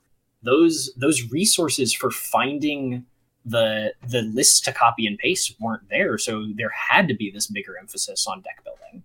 [0.42, 3.07] those those resources for finding
[3.45, 7.47] the the lists to copy and paste weren't there, so there had to be this
[7.47, 9.03] bigger emphasis on deck building.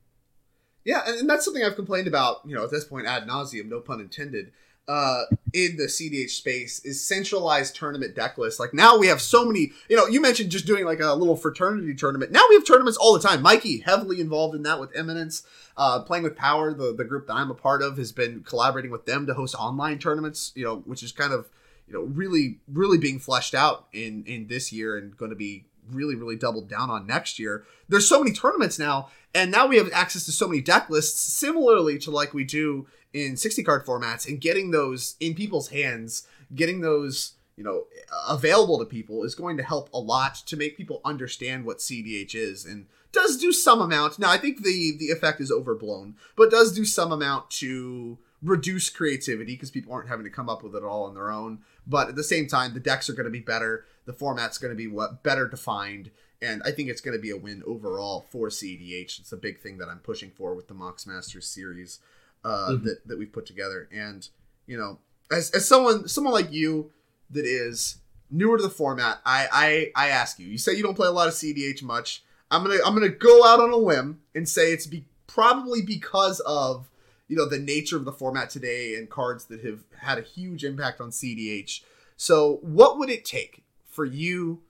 [0.86, 3.80] Yeah, and, that's something I've complained about, you know, at this point ad nauseam, no
[3.80, 4.52] pun intended.
[4.90, 8.60] uh, in the CDH space is centralized tournament deck lists.
[8.60, 9.72] Like now we have so many.
[9.88, 12.32] You know, you mentioned just doing like a little fraternity tournament.
[12.32, 13.44] Now we have tournaments all the time.
[13.44, 15.44] Mikey heavily involved in that with Eminence.
[15.78, 18.90] Uh, playing with Power, the the group that I'm a part of, has been collaborating
[18.90, 20.52] with them to host online tournaments.
[20.56, 21.50] You know, which is kind of
[21.88, 25.66] you know really really being fleshed out in in this year and going to be
[25.92, 27.66] really really doubled down on next year.
[27.88, 31.20] There's so many tournaments now, and now we have access to so many deck lists,
[31.20, 36.28] similarly to like we do in 60 card formats, and getting those in people's hands,
[36.54, 37.86] getting those you know
[38.28, 42.34] available to people is going to help a lot to make people understand what CDH
[42.34, 44.20] is and does do some amount.
[44.20, 48.90] Now I think the the effect is overblown, but does do some amount to reduce
[48.90, 51.60] creativity because people aren't having to come up with it all on their own.
[51.86, 53.86] But at the same time, the decks are going to be better.
[54.10, 56.10] The format's going to be what better defined,
[56.42, 59.20] and I think it's going to be a win overall for CDH.
[59.20, 62.00] It's a big thing that I'm pushing for with the Mox Masters series
[62.44, 62.88] uh, mm-hmm.
[62.88, 63.88] that that we've put together.
[63.94, 64.28] And
[64.66, 64.98] you know,
[65.32, 66.90] as as someone someone like you
[67.30, 68.00] that is
[68.32, 70.48] newer to the format, I I I ask you.
[70.48, 72.24] You say you don't play a lot of CDH much.
[72.50, 76.40] I'm gonna I'm gonna go out on a limb and say it's be probably because
[76.48, 76.90] of
[77.28, 80.66] you know the nature of the format today and cards that have had a huge
[80.66, 81.82] impact on CDH.
[82.18, 83.64] So, what would it take
[84.00, 84.62] for you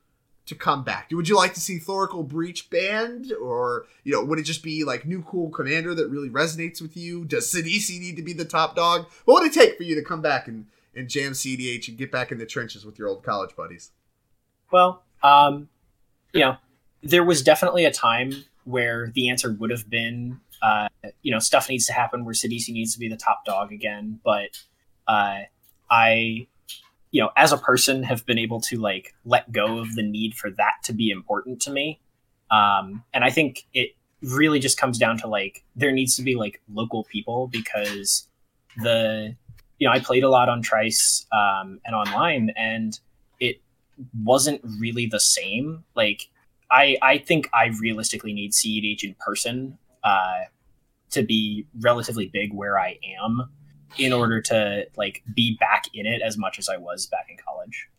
[0.48, 1.10] to come back?
[1.12, 4.84] Would you like to see Thoracle Breach banned, or you know, would it just be
[4.84, 7.26] like new cool commander that really resonates with you?
[7.26, 9.06] Does Sidisi need to be the top dog?
[9.26, 10.66] What would it take for you to come back and
[10.96, 13.92] and jam CDH and get back in the trenches with your old college buddies?
[14.72, 15.70] Well, um,
[16.34, 16.58] you know,
[17.04, 18.32] there was definitely a time
[18.64, 20.88] where the answer would have been uh,
[21.22, 24.20] you know, stuff needs to happen where Sidisi needs to be the top dog again.
[24.26, 24.60] But
[25.08, 25.42] uh,
[25.90, 26.48] I,
[27.12, 30.36] you know, as a person, have been able to like let go of the need
[30.36, 32.00] for that to be important to me.
[32.52, 33.92] Um, and I think it
[34.22, 38.28] really just comes down to like there needs to be like local people because
[38.82, 39.36] the
[39.78, 43.00] you know I played a lot on Trice um, and online, and
[43.40, 43.62] it
[44.24, 45.84] wasn't really the same.
[45.96, 46.30] Like
[46.72, 50.44] I I think I realistically need CEDH in person uh,
[51.12, 53.50] to be relatively big where I am
[53.98, 57.38] in order to like be back in it as much as I was back in
[57.38, 57.90] college.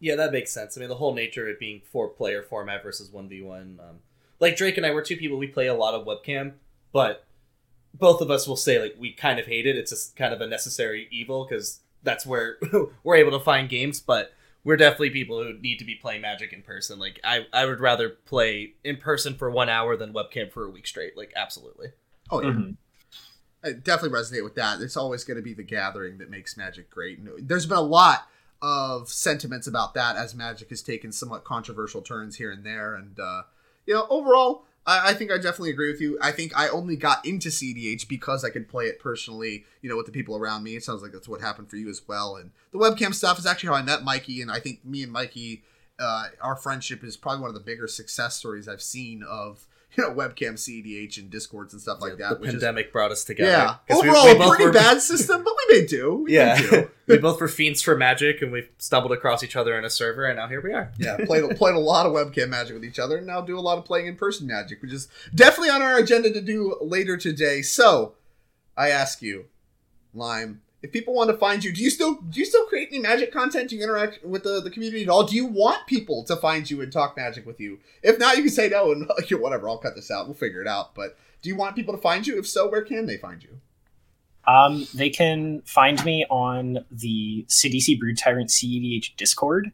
[0.00, 0.76] Yeah, that makes sense.
[0.76, 3.80] I mean, the whole nature of it being four player format versus one v one.
[3.82, 3.96] Um,
[4.40, 5.38] like Drake and I, we're two people.
[5.38, 6.54] We play a lot of webcam,
[6.92, 7.24] but
[7.94, 9.76] both of us will say like we kind of hate it.
[9.76, 12.58] It's just kind of a necessary evil because that's where
[13.04, 14.00] we're able to find games.
[14.00, 14.32] But
[14.64, 16.98] we're definitely people who need to be playing Magic in person.
[16.98, 20.70] Like I, I would rather play in person for one hour than webcam for a
[20.70, 21.16] week straight.
[21.16, 21.88] Like absolutely.
[22.30, 22.50] Oh yeah.
[22.50, 22.70] Mm-hmm.
[23.64, 24.80] I definitely resonate with that.
[24.80, 27.18] It's always going to be the gathering that makes Magic great.
[27.18, 28.28] And There's been a lot
[28.60, 33.18] of sentiments about that as Magic has taken somewhat controversial turns here and there, and
[33.18, 33.42] uh,
[33.86, 36.18] you know, overall, I, I, think I definitely agree with you.
[36.20, 39.96] I think I only got into CDH because I could play it personally, you know,
[39.96, 40.76] with the people around me.
[40.76, 42.36] It sounds like that's what happened for you as well.
[42.36, 45.12] And the webcam stuff is actually how I met Mikey, and I think me and
[45.12, 45.62] Mikey,
[45.98, 49.66] uh, our friendship is probably one of the bigger success stories I've seen of
[49.96, 52.40] you know webcam CDH and discords and stuff like that.
[52.40, 53.50] The pandemic is, brought us together.
[53.50, 56.22] Yeah, overall we, we a pretty were, bad system, but we made do.
[56.24, 56.90] We yeah, do.
[57.06, 60.24] we both were fiends for magic, and we stumbled across each other in a server,
[60.24, 60.92] and now here we are.
[60.98, 63.60] Yeah, played played a lot of webcam magic with each other, and now do a
[63.60, 67.16] lot of playing in person magic, which is definitely on our agenda to do later
[67.16, 67.62] today.
[67.62, 68.14] So,
[68.76, 69.46] I ask you,
[70.12, 72.98] Lime, if people want to find you, do you still do you still create any
[73.00, 73.70] magic content?
[73.70, 75.24] Do you interact with the, the community at all?
[75.24, 77.78] Do you want people to find you and talk magic with you?
[78.02, 79.10] If not, you can say no and
[79.40, 79.66] whatever.
[79.66, 80.26] I'll cut this out.
[80.26, 80.94] We'll figure it out.
[80.94, 82.38] But do you want people to find you?
[82.38, 83.60] If so, where can they find you?
[84.46, 89.72] Um, they can find me on the Sidisi Brood Tyrant CEDH Discord.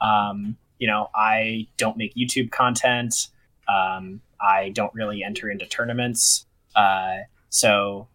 [0.00, 3.26] Um, you know, I don't make YouTube content.
[3.66, 6.46] Um, I don't really enter into tournaments.
[6.76, 8.06] Uh, so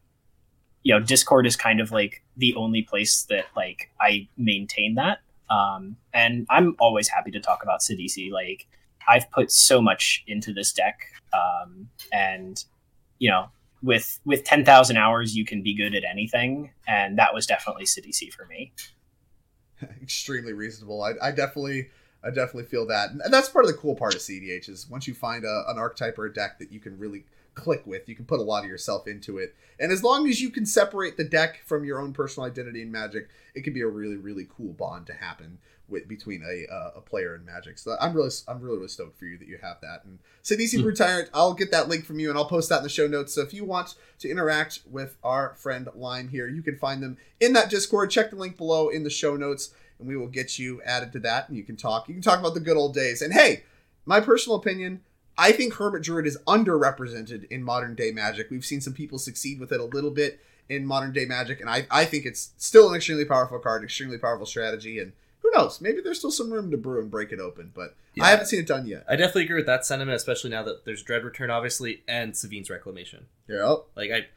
[0.89, 5.19] you know discord is kind of like the only place that like i maintain that.
[5.51, 8.31] Um and i'm always happy to talk about Sidisi.
[8.31, 8.65] like
[9.07, 12.65] i've put so much into this deck um and
[13.19, 13.49] you know
[13.83, 18.33] with with 10,000 hours you can be good at anything and that was definitely Sidisi
[18.33, 18.73] for me.
[20.01, 21.03] Extremely reasonable.
[21.03, 21.89] I, I definitely
[22.23, 25.07] I definitely feel that, and that's part of the cool part of CDH is once
[25.07, 27.23] you find a, an archetype or a deck that you can really
[27.55, 28.07] click with.
[28.07, 29.55] You can put a lot of yourself into it.
[29.79, 32.91] And as long as you can separate the deck from your own personal identity in
[32.91, 36.91] Magic, it can be a really, really cool bond to happen with between a uh,
[36.97, 37.77] a player and Magic.
[37.77, 40.05] So I'm really I'm really, really stoked for you that you have that.
[40.05, 40.83] And Sidisi mm.
[40.83, 43.07] Brood Tyrant, I'll get that link from you and I'll post that in the show
[43.07, 43.33] notes.
[43.33, 47.17] So if you want to interact with our friend Lime here, you can find them
[47.39, 48.11] in that Discord.
[48.11, 51.19] Check the link below in the show notes and we will get you added to
[51.19, 52.07] that and you can talk.
[52.07, 53.21] You can talk about the good old days.
[53.21, 53.63] And hey,
[54.05, 55.01] my personal opinion,
[55.39, 58.51] I think Hermit Druid is underrepresented in modern day Magic.
[58.51, 61.69] We've seen some people succeed with it a little bit in modern day Magic, and
[61.69, 65.79] I, I think it's still an extremely powerful card, extremely powerful strategy, and who knows?
[65.81, 68.25] Maybe there's still some room to brew and break it open, but Yeah.
[68.25, 69.05] I haven't seen it done yet.
[69.07, 72.69] I definitely agree with that sentiment, especially now that there's Dread Return, obviously, and Sevinne's
[72.69, 73.25] Reclamation.
[73.47, 73.75] Yeah.
[73.95, 74.27] Like I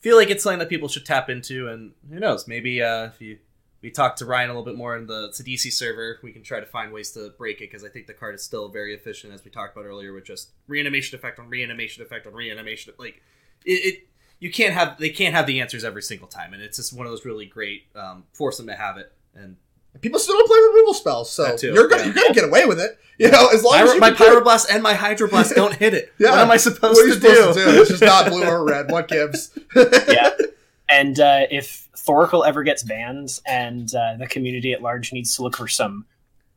[0.00, 2.46] feel like it's something that people should tap into, and who knows?
[2.46, 3.38] Maybe uh, if you
[3.82, 6.60] we talked to Ryan a little bit more in the Sidisi server, we can try
[6.60, 9.32] to find ways to break it because I think the card is still very efficient,
[9.32, 12.92] as we talked about earlier, with just reanimation effect on reanimation effect on reanimation.
[12.98, 13.22] Like
[13.64, 14.08] it, it
[14.38, 17.06] you can't have they can't have the answers every single time, and it's just one
[17.06, 19.12] of those really great um, force them to have it.
[19.34, 19.56] And
[20.00, 22.06] People still don't play removal spells, so too, you're gonna yeah.
[22.06, 22.96] you're gonna get away with it.
[23.18, 24.44] You know, as long as you my can do it.
[24.44, 26.12] pyroblast and my hydroblast don't hit it.
[26.18, 26.30] Yeah.
[26.30, 27.64] What am I What supposed, are you to, supposed do?
[27.64, 27.80] to do?
[27.80, 28.90] It's just not blue or red.
[28.90, 29.50] What gives?
[29.74, 30.30] yeah.
[30.90, 35.42] And uh, if Thoracle ever gets banned, and uh, the community at large needs to
[35.42, 36.06] look for some,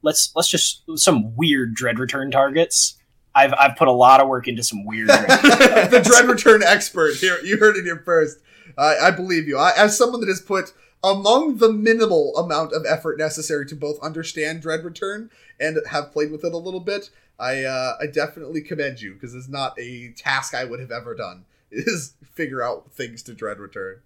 [0.02, 2.96] let's let's just some weird dread return targets.
[3.36, 5.08] I've I've put a lot of work into some weird.
[5.08, 5.22] Dread
[5.92, 7.40] the dread return expert here.
[7.44, 8.40] You heard it here first.
[8.78, 9.58] I I believe you.
[9.58, 10.74] I, as someone that has put
[11.04, 15.30] among the minimal amount of effort necessary to both understand dread return
[15.60, 17.10] and have played with it a little bit,
[17.40, 21.16] I uh, I definitely commend you because it's not a task I would have ever
[21.16, 21.46] done.
[21.72, 24.02] Is figure out things to dread return.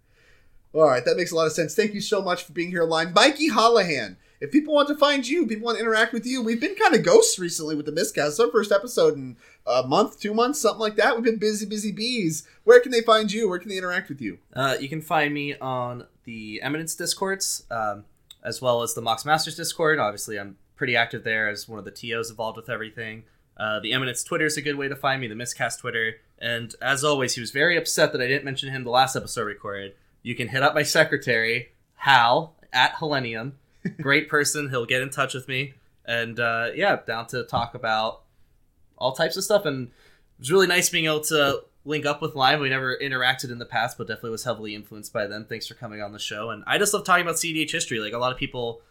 [0.73, 1.75] All right, that makes a lot of sense.
[1.75, 4.17] Thank you so much for being here live, Mikey Hollahan.
[4.39, 6.93] If people want to find you, people want to interact with you, we've been kind
[6.93, 8.31] of ghosts recently with the Miscast.
[8.31, 11.15] It's our first episode in a month, two months, something like that.
[11.15, 12.47] We've been busy, busy bees.
[12.63, 13.49] Where can they find you?
[13.49, 14.37] Where can they interact with you?
[14.53, 18.05] Uh, you can find me on the Eminence Discords, um,
[18.43, 19.97] as well as the Mox Masters Discord.
[19.97, 23.23] Obviously, I'm pretty active there as one of the TOs involved with everything.
[23.57, 26.17] Uh, the Eminence Twitter is a good way to find me, the Miscast Twitter.
[26.37, 29.45] And as always, he was very upset that I didn't mention him the last episode
[29.45, 29.95] recorded.
[30.27, 33.53] You can hit up my secretary, Hal, at Hellenium.
[34.01, 34.69] Great person.
[34.69, 35.73] He'll get in touch with me.
[36.03, 38.23] And uh, yeah, down to talk about
[38.97, 39.63] all types of stuff.
[39.63, 42.59] And it was really nice being able to link up with Lime.
[42.59, 45.45] We never interacted in the past, but definitely was heavily influenced by them.
[45.45, 46.49] Thanks for coming on the show.
[46.49, 48.01] And I just love talking about cEDH history.
[48.01, 48.81] Like a lot of people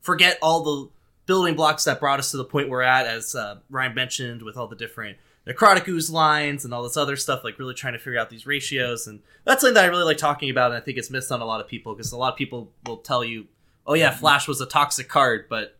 [0.00, 0.90] forget all the
[1.26, 4.56] building blocks that brought us to the point we're at, as uh, Ryan mentioned, with
[4.56, 7.44] all the different necrotic ooze lines and all this other stuff.
[7.44, 10.18] Like really trying to figure out these ratios, and that's something that I really like
[10.18, 10.72] talking about.
[10.72, 12.72] And I think it's missed on a lot of people because a lot of people
[12.84, 13.46] will tell you,
[13.86, 15.78] "Oh yeah, Flash was a toxic card," but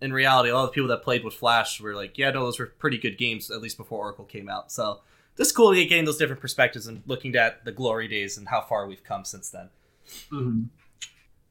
[0.00, 2.58] in reality, a lot of people that played with Flash were like, "Yeah, no, those
[2.58, 5.00] were pretty good games, at least before Oracle came out." So
[5.36, 8.48] just cool to get getting those different perspectives and looking at the glory days and
[8.48, 9.70] how far we've come since then.
[10.30, 10.68] Mhm.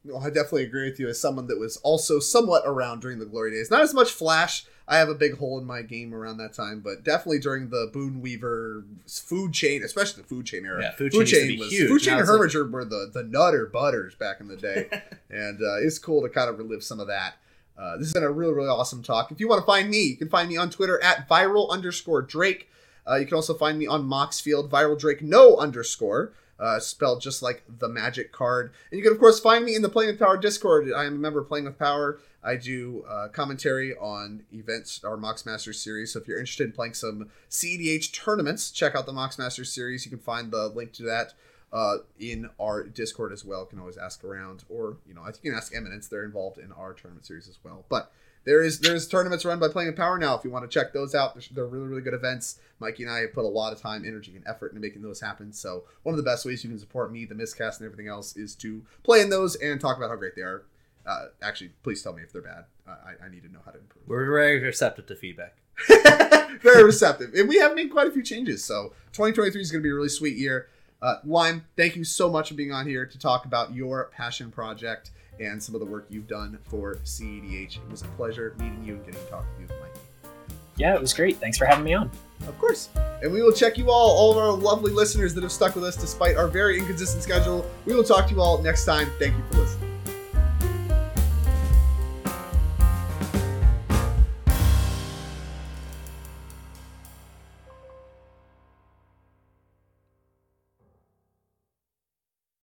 [0.03, 3.26] No, I definitely agree with you as someone that was also somewhat around during the
[3.26, 3.70] glory days.
[3.70, 4.66] Not as much Flash.
[4.92, 7.89] I have a big hole in my game around that time, but definitely during the
[7.94, 10.82] Boonweaver food chain, especially the food chain era.
[10.82, 11.89] Yeah, food chain used to be huge.
[11.89, 14.89] Food chain and like- were the, the nutter butters back in the day.
[15.30, 17.36] and uh, it's cool to kind of relive some of that.
[17.78, 19.32] Uh, this has been a really, really awesome talk.
[19.32, 22.22] If you want to find me, you can find me on Twitter at viral underscore
[22.22, 22.70] Drake.
[23.10, 27.42] Uh, you can also find me on Moxfield, viral Drake, no underscore, uh, spelled just
[27.42, 28.74] like the magic card.
[28.92, 30.92] And you can, of course, find me in the Playing with Power Discord.
[30.92, 32.20] I am a member of Playing with Power.
[32.44, 36.14] I do uh, commentary on events, our Mox Masters series.
[36.14, 40.06] So if you're interested in playing some CEDH tournaments, check out the Mox Masters series.
[40.06, 41.34] You can find the link to that
[41.72, 43.62] uh, in our Discord as well.
[43.62, 46.08] You can always ask around, or you know, I think you can ask Eminence.
[46.08, 47.86] They're involved in our tournament series as well.
[47.89, 48.12] But
[48.44, 50.36] there is there's tournaments run by Playing with Power now.
[50.36, 52.60] If you want to check those out, they're, they're really really good events.
[52.80, 55.22] Mikey and I have put a lot of time, energy, and effort into making those
[55.22, 55.54] happen.
[55.54, 58.36] So one of the best ways you can support me, the miscast, and everything else
[58.36, 60.64] is to play in those and talk about how great they are.
[61.06, 62.66] Uh, actually, please tell me if they're bad.
[62.88, 64.04] Uh, I, I need to know how to improve.
[64.08, 65.56] We're very receptive to feedback.
[66.62, 67.34] very receptive.
[67.34, 68.64] And we have made quite a few changes.
[68.64, 70.68] So 2023 is going to be a really sweet year.
[71.02, 74.52] Uh, Lime, thank you so much for being on here to talk about your passion
[74.52, 77.78] project and some of the work you've done for CEDH.
[77.78, 80.32] It was a pleasure meeting you and getting to talk to you, Mike.
[80.76, 81.38] Yeah, it was great.
[81.38, 82.10] Thanks for having me on.
[82.47, 82.89] Of course.
[83.22, 85.84] And we will check you all, all of our lovely listeners that have stuck with
[85.84, 87.70] us despite our very inconsistent schedule.
[87.86, 89.10] We will talk to you all next time.
[89.20, 89.91] Thank you for listening.